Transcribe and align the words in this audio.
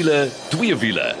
wiele, 0.00 0.28
twee 0.48 0.76
wiele. 0.76 1.14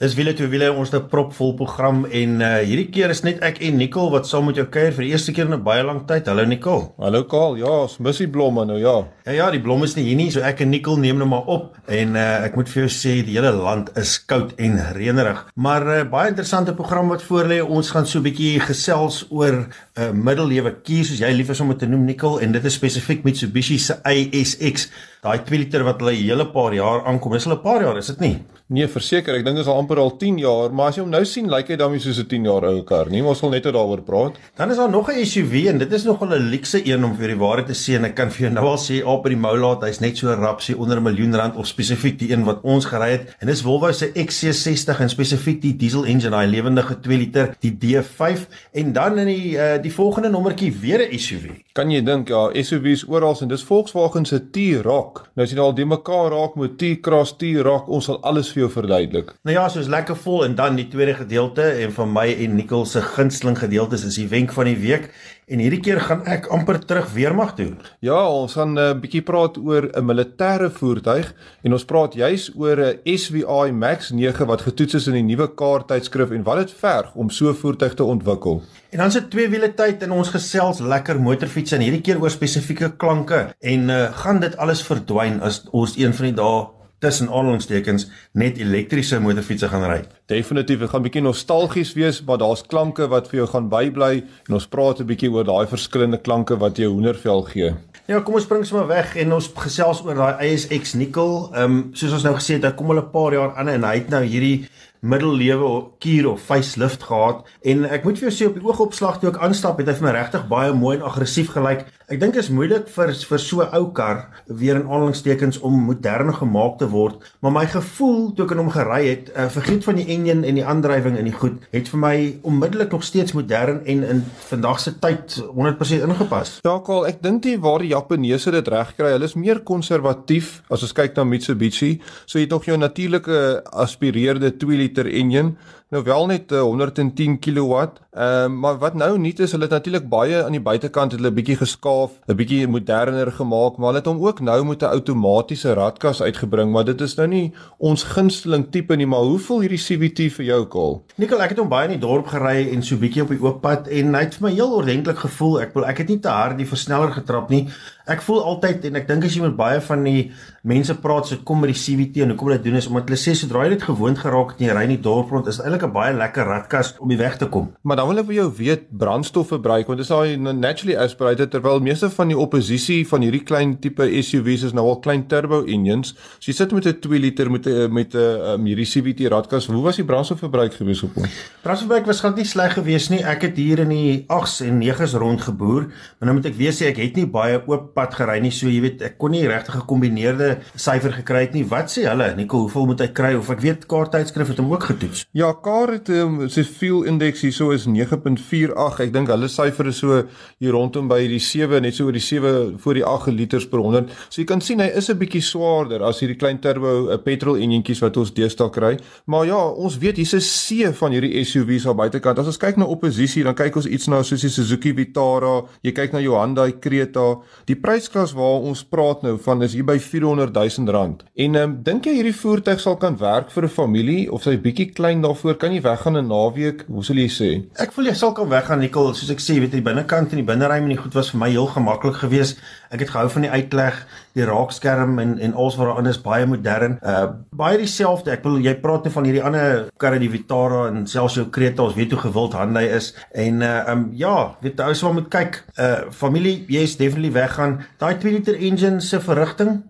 Dis 0.00 0.14
wiele 0.16 0.32
twee 0.32 0.48
wiele 0.48 0.70
ons 0.72 0.88
'n 0.96 1.08
propvol 1.12 1.50
program 1.58 2.06
en 2.08 2.38
uh, 2.40 2.46
hierdie 2.64 2.88
keer 2.88 3.10
is 3.12 3.20
net 3.20 3.42
ek 3.44 3.58
en 3.60 3.76
Nicole 3.76 4.08
wat 4.14 4.24
saam 4.24 4.46
met 4.48 4.56
jou 4.56 4.64
kuier 4.64 4.94
vir 4.96 5.04
die 5.04 5.10
eerste 5.12 5.34
keer 5.36 5.44
in 5.44 5.52
'n 5.52 5.62
baie 5.62 5.82
lang 5.84 6.06
tyd. 6.08 6.24
Hallo 6.26 6.46
Nicole. 6.48 6.86
Hallo 6.96 7.24
Kaal. 7.24 7.58
Ja, 7.60 7.82
ons 7.84 7.98
mis 7.98 8.16
die 8.16 8.26
blomme 8.26 8.64
nou 8.64 8.78
ja. 8.80 9.04
Ja 9.26 9.32
ja, 9.32 9.50
die 9.50 9.60
blomme 9.60 9.84
is 9.84 9.96
nie 9.96 10.04
hier 10.04 10.16
nie, 10.16 10.30
so 10.30 10.40
ek 10.40 10.62
en 10.64 10.70
Nicole 10.70 11.00
neem 11.00 11.18
nou 11.18 11.28
maar 11.28 11.44
op 11.44 11.76
en 11.86 12.16
uh, 12.16 12.44
ek 12.46 12.56
moet 12.56 12.68
vir 12.72 12.86
jou 12.86 12.88
sê 12.88 13.22
die 13.22 13.36
hele 13.36 13.52
land 13.52 13.90
is 13.98 14.24
koud 14.24 14.54
en 14.56 14.80
reënerig. 14.96 15.44
Maar 15.54 15.86
uh, 15.86 16.04
baie 16.08 16.28
interessante 16.32 16.72
program 16.72 17.08
wat 17.08 17.22
voor 17.22 17.44
lê. 17.44 17.60
Ons 17.60 17.90
gaan 17.90 18.06
so 18.06 18.20
'n 18.20 18.22
bietjie 18.22 18.58
gesels 18.60 19.26
oor 19.28 19.68
uh, 19.98 20.10
middellewe 20.12 20.74
kier 20.84 21.04
soos 21.04 21.20
jy 21.22 21.30
lief 21.34 21.50
is 21.50 21.60
om 21.60 21.72
dit 21.72 21.82
te 21.82 21.86
noem 21.90 22.04
Nicole 22.04 22.42
en 22.44 22.52
dit 22.52 22.64
is 22.64 22.78
spesifiek 22.78 23.24
Mitsubishi 23.24 23.78
se 23.78 23.98
ASX. 24.04 24.88
Daai 25.24 25.42
2 25.44 25.58
liter 25.58 25.84
wat 25.84 26.00
hulle 26.00 26.12
'n 26.12 26.22
hele 26.22 26.46
paar 26.52 26.72
jaar 26.74 27.04
aankom. 27.06 27.32
Dis 27.32 27.44
hulle 27.44 27.56
'n 27.56 27.62
paar 27.62 27.82
jaar, 27.82 27.98
is 27.98 28.06
dit 28.06 28.20
nie? 28.20 28.38
Nee, 28.70 28.86
verseker, 28.86 29.34
ek 29.34 29.42
dink 29.42 29.56
dit 29.58 29.64
is 29.64 29.68
al 29.68 29.80
amper 29.80 29.98
al 29.98 30.12
10 30.14 30.36
jaar, 30.38 30.70
maar 30.70 30.92
as 30.92 30.96
jy 30.96 31.02
hom 31.02 31.10
nou 31.10 31.24
sien, 31.26 31.48
lyk 31.50 31.72
hy 31.72 31.76
dan 31.76 31.90
nie 31.90 31.98
soos 31.98 32.20
'n 32.20 32.28
10 32.30 32.44
jaar 32.44 32.64
ou 32.68 32.82
kar 32.86 33.10
nie. 33.10 33.20
Ons 33.20 33.40
wil 33.42 33.50
net 33.50 33.64
daaroor 33.64 34.02
praat. 34.06 34.38
Dan 34.56 34.70
is 34.70 34.76
daar 34.76 34.88
nog 34.88 35.10
'n 35.10 35.26
SUV 35.26 35.66
en 35.66 35.78
dit 35.78 35.92
is 35.92 36.04
nogal 36.04 36.34
'n 36.38 36.50
luukse 36.50 36.78
een 36.86 37.04
om 37.04 37.16
vir 37.16 37.34
die 37.34 37.36
waarheid 37.36 37.66
te 37.66 37.74
sê 37.74 37.96
en 37.96 38.04
ek 38.04 38.14
kan 38.14 38.30
vir 38.30 38.46
jou 38.46 38.52
nou 38.54 38.66
al 38.66 38.78
sê 38.78 39.04
op 39.04 39.24
by 39.24 39.30
die 39.30 39.36
moulaat, 39.36 39.82
hy's 39.82 40.00
net 40.00 40.16
so 40.16 40.32
rapsie 40.32 40.78
onder 40.78 40.98
'n 40.98 41.02
miljoen 41.02 41.34
rand 41.34 41.56
of 41.56 41.66
spesifiek 41.66 42.16
die 42.18 42.30
een 42.30 42.44
wat 42.44 42.60
ons 42.62 42.84
gery 42.84 43.10
het. 43.10 43.34
En 43.40 43.48
dis 43.48 43.60
Volvo 43.60 43.90
se 43.92 44.12
XC60 44.14 45.00
en 45.00 45.08
spesifiek 45.08 45.60
die 45.60 45.76
diesel 45.76 46.04
engine, 46.04 46.30
daai 46.30 46.46
lewendige 46.46 47.00
2 47.00 47.18
liter, 47.18 47.56
die 47.60 47.72
D5 47.72 48.46
en 48.72 48.92
dan 48.92 49.18
in 49.18 49.26
die 49.26 49.56
uh, 49.56 49.82
die 49.82 49.89
volgende 49.92 50.30
nommertjie 50.30 50.72
weer 50.80 51.00
'n 51.06 51.18
SUV. 51.18 51.50
Kan 51.72 51.90
jy 51.90 52.02
dink 52.02 52.28
ja, 52.28 52.50
SUV's 52.54 53.04
oral 53.08 53.36
en 53.40 53.48
dis 53.48 53.62
Volkswagen 53.62 54.24
se 54.24 54.50
T-Roc. 54.50 55.22
Nou 55.34 55.44
as 55.44 55.50
jy 55.50 55.56
nou 55.56 55.66
al 55.66 55.74
die 55.74 55.86
mekaar 55.86 56.30
raak 56.30 56.54
met 56.56 56.78
T-Cross, 56.78 57.36
T-Roc, 57.36 57.88
ons 57.88 58.04
sal 58.04 58.20
alles 58.22 58.52
vir 58.52 58.62
jou 58.62 58.70
verduidelik. 58.70 59.34
Nou 59.42 59.56
ja, 59.56 59.68
soos 59.68 59.86
lekker 59.88 60.16
vol 60.16 60.44
en 60.44 60.54
dan 60.54 60.76
die 60.76 60.88
tweede 60.88 61.14
gedeelte 61.14 61.62
en 61.62 61.92
van 61.92 62.12
my 62.12 62.26
en 62.38 62.56
Nicole 62.56 62.86
se 62.86 63.00
gunsteling 63.00 63.58
gedeeltes 63.58 64.04
is 64.04 64.14
die 64.14 64.28
wenk 64.28 64.52
van 64.52 64.64
die 64.64 64.76
week 64.76 65.10
en 65.50 65.58
hierdie 65.62 65.80
keer 65.82 66.00
gaan 66.00 66.22
ek 66.30 66.46
amper 66.54 66.78
terug 66.78 67.08
weermag 67.14 67.54
toe. 67.58 67.72
Ja, 68.06 68.20
ons 68.28 68.54
gaan 68.54 68.74
'n 68.74 68.78
uh, 68.78 68.94
bietjie 68.94 69.22
praat 69.22 69.58
oor 69.58 69.90
'n 69.90 70.06
militêre 70.06 70.70
voertuig 70.70 71.34
en 71.64 71.72
ons 71.72 71.84
praat 71.84 72.14
juis 72.14 72.50
oor 72.54 72.78
'n 72.78 72.98
SVI 73.04 73.72
Max 73.72 74.10
9 74.10 74.46
wat 74.46 74.62
getoets 74.62 74.94
is 74.94 75.06
in 75.06 75.14
die 75.14 75.34
nuwe 75.34 75.48
kaarttydskrif 75.54 76.30
en 76.30 76.42
wat 76.42 76.58
dit 76.58 76.70
verg 76.70 77.14
om 77.14 77.30
so 77.30 77.50
'n 77.50 77.54
voertuig 77.54 77.94
te 77.94 78.04
ontwikkel. 78.04 78.62
En 78.90 78.98
dan 78.98 79.10
sit 79.10 79.30
twee 79.30 79.48
wiele 79.48 79.74
tyd 79.74 80.02
in 80.02 80.10
ons 80.10 80.28
gesels 80.28 80.80
lekker 80.80 81.20
motorfiets 81.20 81.72
en 81.72 81.80
hierdie 81.80 82.00
keer 82.00 82.20
oor 82.20 82.30
spesifieke 82.30 82.96
klanke 82.96 83.54
en 83.60 83.88
uh, 83.88 84.12
gaan 84.12 84.40
dit 84.40 84.56
alles 84.56 84.82
verdwyn 84.82 85.40
as 85.40 85.64
ons 85.70 85.96
een 85.96 86.14
van 86.14 86.26
die 86.26 86.34
dae 86.34 86.79
tussen 87.00 87.28
aanhalingstekens 87.28 88.08
net 88.32 88.58
elektriese 88.60 89.20
motorfietsse 89.20 89.68
gaan 89.72 89.86
ry. 89.88 90.00
Definitief, 90.30 90.82
dit 90.84 90.92
gaan 90.92 91.04
bietjie 91.04 91.22
nostalgies 91.24 91.94
wees, 91.96 92.20
maar 92.26 92.38
daar's 92.42 92.62
klanke 92.68 93.08
wat 93.10 93.30
vir 93.32 93.42
jou 93.42 93.48
gaan 93.54 93.70
bybly 93.72 94.22
en 94.48 94.58
ons 94.60 94.68
praat 94.68 95.00
'n 95.00 95.08
bietjie 95.08 95.32
oor 95.32 95.44
daai 95.44 95.66
verskillende 95.66 96.20
klanke 96.20 96.56
wat 96.56 96.76
jou 96.76 96.92
hoendervel 96.92 97.42
gee. 97.52 97.74
Ja, 98.06 98.20
kom 98.20 98.34
ons 98.34 98.42
spring 98.42 98.66
sommer 98.66 98.88
weg 98.88 99.16
en 99.16 99.32
ons 99.32 99.50
gesels 99.54 100.02
oor 100.02 100.14
daai 100.14 100.40
ASX 100.42 100.94
Nickel. 100.94 101.50
Ehm 101.54 101.64
um, 101.64 101.90
soos 101.92 102.12
ons 102.12 102.24
nou 102.26 102.34
gesê 102.34 102.54
het, 102.54 102.64
hy 102.64 102.72
kom 102.72 102.90
al 102.90 102.98
'n 102.98 103.10
paar 103.10 103.32
jaar 103.32 103.56
aan 103.56 103.68
en 103.68 103.84
hy 103.84 103.94
het 103.94 104.08
nou 104.10 104.24
hierdie 104.24 104.68
middellewe 105.00 105.90
kier 105.98 106.28
of 106.28 106.42
facelift 106.44 107.02
gehad 107.08 107.46
en 107.64 107.86
ek 107.88 108.04
moet 108.04 108.18
vir 108.18 108.28
jou 108.28 108.34
sê 108.36 108.48
op 108.50 108.58
die 108.58 108.66
oogopslag 108.66 109.20
toe 109.20 109.30
ek 109.30 109.38
aanstap 109.40 109.78
het 109.80 109.88
hy 109.88 109.94
vir 109.96 110.06
my 110.06 110.12
regtig 110.12 110.48
baie 110.50 110.74
mooi 110.76 110.96
en 110.98 111.06
aggressief 111.08 111.54
gelyk. 111.54 111.86
Ek 112.10 112.18
dink 112.18 112.34
dit 112.34 112.42
is 112.42 112.48
moeilik 112.50 112.88
vir 112.90 113.12
vir 113.14 113.38
so 113.38 113.62
'n 113.62 113.70
ou 113.78 113.92
kar 113.94 114.26
weer 114.48 114.74
in 114.74 114.88
aanhalingstekens 114.88 115.60
om 115.62 115.74
moderne 115.86 116.32
gemaak 116.32 116.78
te 116.78 116.88
word, 116.90 117.22
maar 117.40 117.52
my 117.52 117.66
gevoel 117.66 118.34
toe 118.34 118.46
ek 118.46 118.50
in 118.50 118.58
hom 118.58 118.70
gery 118.70 119.06
het, 119.06 119.30
uh, 119.30 119.46
vergeet 119.46 119.84
van 119.84 119.94
die 119.94 120.08
enjin 120.10 120.42
en 120.44 120.58
die 120.58 120.66
aandrywing 120.66 121.16
en 121.16 121.24
die 121.24 121.32
goed, 121.32 121.62
het 121.70 121.88
vir 121.88 122.00
my 122.00 122.16
onmiddellik 122.42 122.90
nog 122.90 123.04
steeds 123.04 123.32
modern 123.32 123.86
en 123.86 124.02
in 124.02 124.24
vandag 124.50 124.80
se 124.80 124.98
tyd 124.98 125.38
100% 125.54 126.02
ingepas. 126.02 126.58
Ja, 126.64 126.80
Karl, 126.80 127.06
ek 127.06 127.22
dink 127.22 127.42
die 127.42 127.60
waar 127.60 127.78
die 127.78 127.94
Japaneese 127.94 128.50
dit 128.50 128.68
regkry, 128.68 129.12
hulle 129.12 129.24
is 129.30 129.38
meer 129.38 129.60
konservatief 129.60 130.62
as 130.68 130.82
ons 130.82 130.92
kyk 130.92 131.14
na 131.14 131.24
Mitsubishi. 131.24 132.00
So 132.26 132.40
jy 132.40 132.48
het 132.48 132.50
nog 132.50 132.64
jou 132.64 132.76
natuurlike 132.76 133.62
aspireerde 133.70 134.56
2 134.56 134.76
liter 134.76 135.06
enjin 135.06 135.56
nou 135.90 136.02
wel 136.06 136.26
net 136.30 136.52
uh, 136.52 136.60
110 136.62 137.38
kW. 137.38 137.74
Ehm 138.10 138.52
uh, 138.52 138.60
maar 138.60 138.78
wat 138.78 138.94
nou 138.94 139.18
nuut 139.18 139.38
is, 139.38 139.52
hulle 139.52 139.66
het 139.66 139.72
natuurlik 139.72 140.08
baie 140.08 140.42
aan 140.44 140.54
die 140.54 140.62
buitekant 140.62 141.12
hulle 141.12 141.30
bietjie 141.34 141.56
geskaaf, 141.56 142.10
'n 142.26 142.36
bietjie 142.36 142.68
moderner 142.68 143.32
gemaak, 143.32 143.76
maar 143.76 143.90
hulle 143.90 143.98
het 143.98 144.10
hom 144.10 144.22
ook 144.26 144.40
nou 144.40 144.64
met 144.64 144.82
'n 144.82 144.92
outomatiese 144.94 145.72
radkas 145.74 146.22
uitgebring, 146.22 146.72
maar 146.72 146.84
dit 146.84 147.00
is 147.00 147.14
nou 147.14 147.28
nie 147.28 147.52
ons 147.78 148.02
gunsteling 148.02 148.70
tipe 148.70 148.96
nie, 148.96 149.06
maar 149.06 149.20
hoe 149.20 149.38
voel 149.38 149.60
hierdie 149.60 149.84
CVT 149.86 150.32
vir 150.32 150.44
jou, 150.44 150.64
Kol? 150.64 151.02
Nikkel, 151.16 151.42
ek 151.42 151.48
het 151.48 151.58
hom 151.58 151.68
baie 151.68 151.88
in 151.88 151.98
die 151.98 152.06
dorp 152.06 152.26
gery 152.26 152.70
en 152.72 152.82
so 152.82 152.96
bietjie 152.96 153.22
op 153.22 153.28
die 153.28 153.42
oop 153.42 153.60
pad 153.60 153.88
en 153.88 154.14
hy 154.14 154.20
het 154.20 154.34
vir 154.34 154.48
my 154.48 154.54
heel 154.54 154.72
ordentlik 154.72 155.18
gevoel. 155.18 155.60
Ek 155.60 155.74
wil 155.74 155.84
ek 155.84 155.98
het 155.98 156.08
nie 156.08 156.20
te 156.20 156.28
hard 156.28 156.58
die 156.58 156.66
versneller 156.66 157.12
getrap 157.12 157.50
nie. 157.50 157.68
Ek 158.10 158.24
voel 158.26 158.40
altyd 158.42 158.88
en 158.88 158.98
ek 158.98 159.06
dink 159.06 159.24
as 159.24 159.36
jy 159.36 159.44
met 159.44 159.54
baie 159.54 159.78
van 159.86 160.00
die 160.02 160.32
mense 160.66 160.96
praat 160.98 161.28
so 161.30 161.40
kom 161.46 161.62
met 161.62 161.70
die 161.70 161.78
CVT 161.78 162.24
en 162.24 162.32
hoekom 162.32 162.50
hulle 162.50 162.58
dit 162.58 162.66
doen 162.66 162.80
is 162.80 162.88
omdat 162.90 163.08
hulle 163.08 163.18
sê 163.20 163.36
sodra 163.38 163.62
jy 163.64 163.76
dit 163.76 163.84
gewoond 163.86 164.18
geraak 164.18 164.50
het 164.52 164.60
en 164.60 164.66
jy 164.66 164.74
ry 164.74 164.82
in 164.88 164.94
die 164.96 165.02
dorp 165.04 165.30
rond, 165.30 165.46
is 165.46 165.60
dit 165.60 165.64
eintlik 165.64 165.86
'n 165.86 165.92
baie 165.94 166.12
lekker 166.16 166.44
radkas 166.44 166.94
om 166.98 167.08
die 167.08 167.20
weg 167.20 167.38
te 167.38 167.46
kom. 167.46 167.70
Maar 167.82 167.96
dan 167.96 168.08
wil 168.08 168.18
ek 168.18 168.26
vir 168.26 168.34
jou 168.34 168.50
weet 168.58 168.82
brandstofverbruik 168.90 169.86
want 169.86 169.98
dit 169.98 170.08
is 170.08 170.12
daai 170.12 170.36
naturally 170.36 170.96
aspirated 170.96 171.50
terwyl 171.50 171.80
meeste 171.80 172.10
van 172.10 172.28
die 172.28 172.38
oppositie 172.38 173.06
van 173.06 173.22
hierdie 173.22 173.44
klein 173.44 173.78
tipe 173.78 174.02
SUV's 174.02 174.62
is 174.62 174.72
nou 174.72 174.86
al 174.88 174.98
klein 174.98 175.26
turbo 175.28 175.64
engines. 175.64 176.14
So 176.40 176.50
jy 176.50 176.56
sit 176.56 176.72
met 176.72 176.86
'n 176.86 177.00
2 177.00 177.18
liter 177.18 177.50
met 177.50 177.66
'n 177.66 177.92
met 177.92 178.14
'n 178.14 178.18
um, 178.18 178.66
hierdie 178.66 178.86
CVT 178.86 179.30
radkas. 179.30 179.66
Hoe 179.66 179.82
was 179.82 179.96
die 179.96 180.04
brandstofverbruik 180.04 180.74
gewees 180.74 181.02
op 181.02 181.14
hom? 181.14 181.24
Brandstofverbruik 181.62 182.06
was 182.06 182.20
glad 182.20 182.36
nie 182.36 182.44
sleg 182.44 182.74
gewees 182.74 183.08
nie. 183.08 183.22
Ek 183.22 183.42
het 183.42 183.56
hier 183.56 183.78
in 183.78 183.88
die 183.88 184.24
8s 184.26 184.60
en 184.60 184.80
9s 184.80 185.14
rondgeboer, 185.14 185.86
maar 186.18 186.28
nou 186.28 186.34
moet 186.34 186.46
ek 186.46 186.56
weer 186.56 186.72
sê 186.72 186.86
ek 186.86 186.96
het 186.96 187.16
nie 187.16 187.26
baie 187.26 187.62
oop 187.66 187.94
pad 188.00 188.16
gery 188.16 188.38
nie. 188.40 188.52
So 188.54 188.68
jy 188.70 188.80
weet, 188.84 189.04
ek 189.10 189.18
kon 189.20 189.34
nie 189.34 189.46
regtig 189.48 189.76
'n 189.76 189.82
gekombineerde 189.84 190.48
syfer 190.74 191.12
gekry 191.20 191.44
het 191.46 191.54
nie. 191.54 191.64
Wat 191.64 191.92
sê 191.92 192.06
hulle? 192.08 192.34
Nico, 192.36 192.64
hoeveel 192.64 192.86
moet 192.86 193.00
hy 193.00 193.08
kry 193.12 193.34
of 193.36 193.50
ek 193.50 193.60
weet 193.60 193.86
kaarttydskrif 193.86 194.48
het 194.48 194.58
hom 194.58 194.72
ook 194.72 194.84
getoets. 194.90 195.24
Ja, 195.32 195.52
kaart 195.52 195.90
het 195.90 196.08
um, 196.08 196.48
sy 196.48 196.64
fuel 196.64 197.04
index 197.04 197.42
hier 197.42 197.52
so 197.52 197.70
is 197.70 197.86
9.48. 197.86 199.00
Ek 199.06 199.12
dink 199.12 199.28
hulle 199.28 199.48
syfer 199.48 199.90
is 199.90 200.00
so 200.00 200.24
hier 200.58 200.72
rondom 200.72 201.08
by 201.08 201.20
die 201.28 201.40
7, 201.42 201.82
net 201.82 201.94
so 201.94 202.06
oor 202.06 202.16
die 202.16 202.24
7 202.24 202.78
voor 202.78 202.94
die 202.94 203.04
8 203.04 203.34
liters 203.34 203.66
per 203.68 203.82
100. 203.82 204.10
So 204.28 204.40
jy 204.40 204.46
kan 204.48 204.60
sien 204.60 204.80
hy 204.80 204.90
is 204.96 205.10
'n 205.10 205.18
bietjie 205.18 205.42
swaarder 205.42 206.02
as 206.02 206.20
hierdie 206.20 206.38
klein 206.38 206.60
turbo 206.60 207.10
uh, 207.10 207.18
petrol 207.18 207.56
enjintjies 207.56 208.00
wat 208.00 208.16
ons 208.16 208.32
deesdae 208.32 208.70
kry. 208.70 208.96
Maar 209.26 209.46
ja, 209.46 209.60
ons 209.68 209.98
weet 209.98 210.16
hier's 210.16 210.34
'n 210.34 210.40
see 210.40 210.92
van 210.92 211.12
hierdie 211.12 211.44
SUV's 211.44 211.86
aan 211.86 211.96
buitekant. 211.96 212.38
As 212.38 212.46
ons 212.46 212.56
kyk 212.56 212.76
na 212.76 212.84
oppositie, 212.84 213.44
dan 213.44 213.54
kyk 213.54 213.76
ons 213.76 213.86
iets 213.86 214.08
na 214.08 214.22
soos 214.22 214.40
die 214.40 214.50
Suzuki 214.50 214.92
Vitara, 214.92 215.64
jy 215.82 215.92
kyk 215.92 216.12
na 216.12 216.20
jou 216.20 216.36
Hyundai 216.36 216.78
Creta. 216.80 217.40
Die 217.66 217.76
prysklas 217.90 218.30
waar 218.38 218.62
ons 218.70 218.84
praat 218.86 219.24
nou 219.26 219.32
van 219.42 219.64
is 219.66 219.72
hier 219.74 219.86
by 219.86 219.96
400 219.98 220.54
000 220.54 220.92
rand. 220.94 221.24
En 221.34 221.56
ehm 221.58 221.70
um, 221.70 221.72
dink 221.86 222.06
jy 222.06 222.12
hierdie 222.20 222.36
voertuig 222.36 222.78
sal 222.82 222.96
kan 223.02 223.16
werk 223.18 223.50
vir 223.50 223.64
'n 223.66 223.74
familie 223.74 224.30
of 224.32 224.44
sy 224.46 224.54
bietjie 224.66 224.92
klein 224.94 225.24
daarvoor 225.24 225.56
kan 225.58 225.74
jy 225.74 225.80
weggaan 225.82 226.18
'n 226.18 226.28
naweek? 226.28 226.84
Hoe 226.86 227.04
sal 227.04 227.16
jy 227.16 227.28
sê? 227.28 227.50
Ek 227.82 227.92
voel 227.92 228.06
jy 228.06 228.14
sal 228.14 228.32
kan 228.32 228.48
weggaan 228.48 228.80
Nicole, 228.80 229.14
soos 229.14 229.30
ek 229.30 229.40
sê, 229.40 229.58
weet 229.58 229.74
jy, 229.74 229.80
die 229.82 229.88
binnekant 229.90 230.30
en 230.30 230.38
die 230.38 230.46
binneruim 230.46 230.84
en 230.84 230.94
die 230.94 231.02
goed 231.02 231.14
was 231.14 231.30
vir 231.30 231.40
my 231.40 231.50
heel 231.50 231.66
gemaklik 231.66 232.14
geweest. 232.14 232.58
Ek 232.90 233.04
het 233.04 233.10
gehou 233.12 233.28
van 233.30 233.44
die 233.46 233.50
uitleg, 233.50 233.98
die 234.34 234.46
raakskerm 234.46 235.18
en 235.22 235.36
en 235.38 235.54
alles 235.54 235.76
wat 235.78 235.86
daarin 235.92 236.10
is 236.10 236.20
baie 236.22 236.46
modern. 236.46 236.98
Uh 237.02 237.26
baie 237.54 237.78
dieselfde. 237.78 238.32
Ek 238.34 238.42
wil 238.46 238.58
jy 238.64 238.74
praat 238.82 239.06
net 239.06 239.14
van 239.14 239.28
hierdie 239.28 239.44
ander 239.46 239.84
karre 240.02 240.18
die 240.18 240.30
Vitara 240.30 240.88
en 240.88 241.06
selfs 241.06 241.38
jou 241.38 241.46
Creta, 241.54 241.84
ons 241.86 241.94
weet 241.94 242.10
hoe 242.14 242.24
gewild 242.24 242.56
Hyundai 242.58 242.88
is. 242.88 243.12
En 243.30 243.62
uh 243.62 243.92
um 243.92 244.08
ja, 244.18 244.34
weet 244.64 244.82
ou 244.82 244.94
sou 244.98 245.12
moet 245.14 245.30
kyk. 245.30 245.62
Uh 245.78 246.10
familie, 246.10 246.64
jy 246.68 246.82
is 246.88 246.98
definitely 246.98 247.32
weggaan. 247.36 247.78
Daai 248.02 248.16
2 248.18 248.36
liter 248.40 248.58
engine 248.58 249.00
se 249.00 249.20
verrigting 249.22 249.80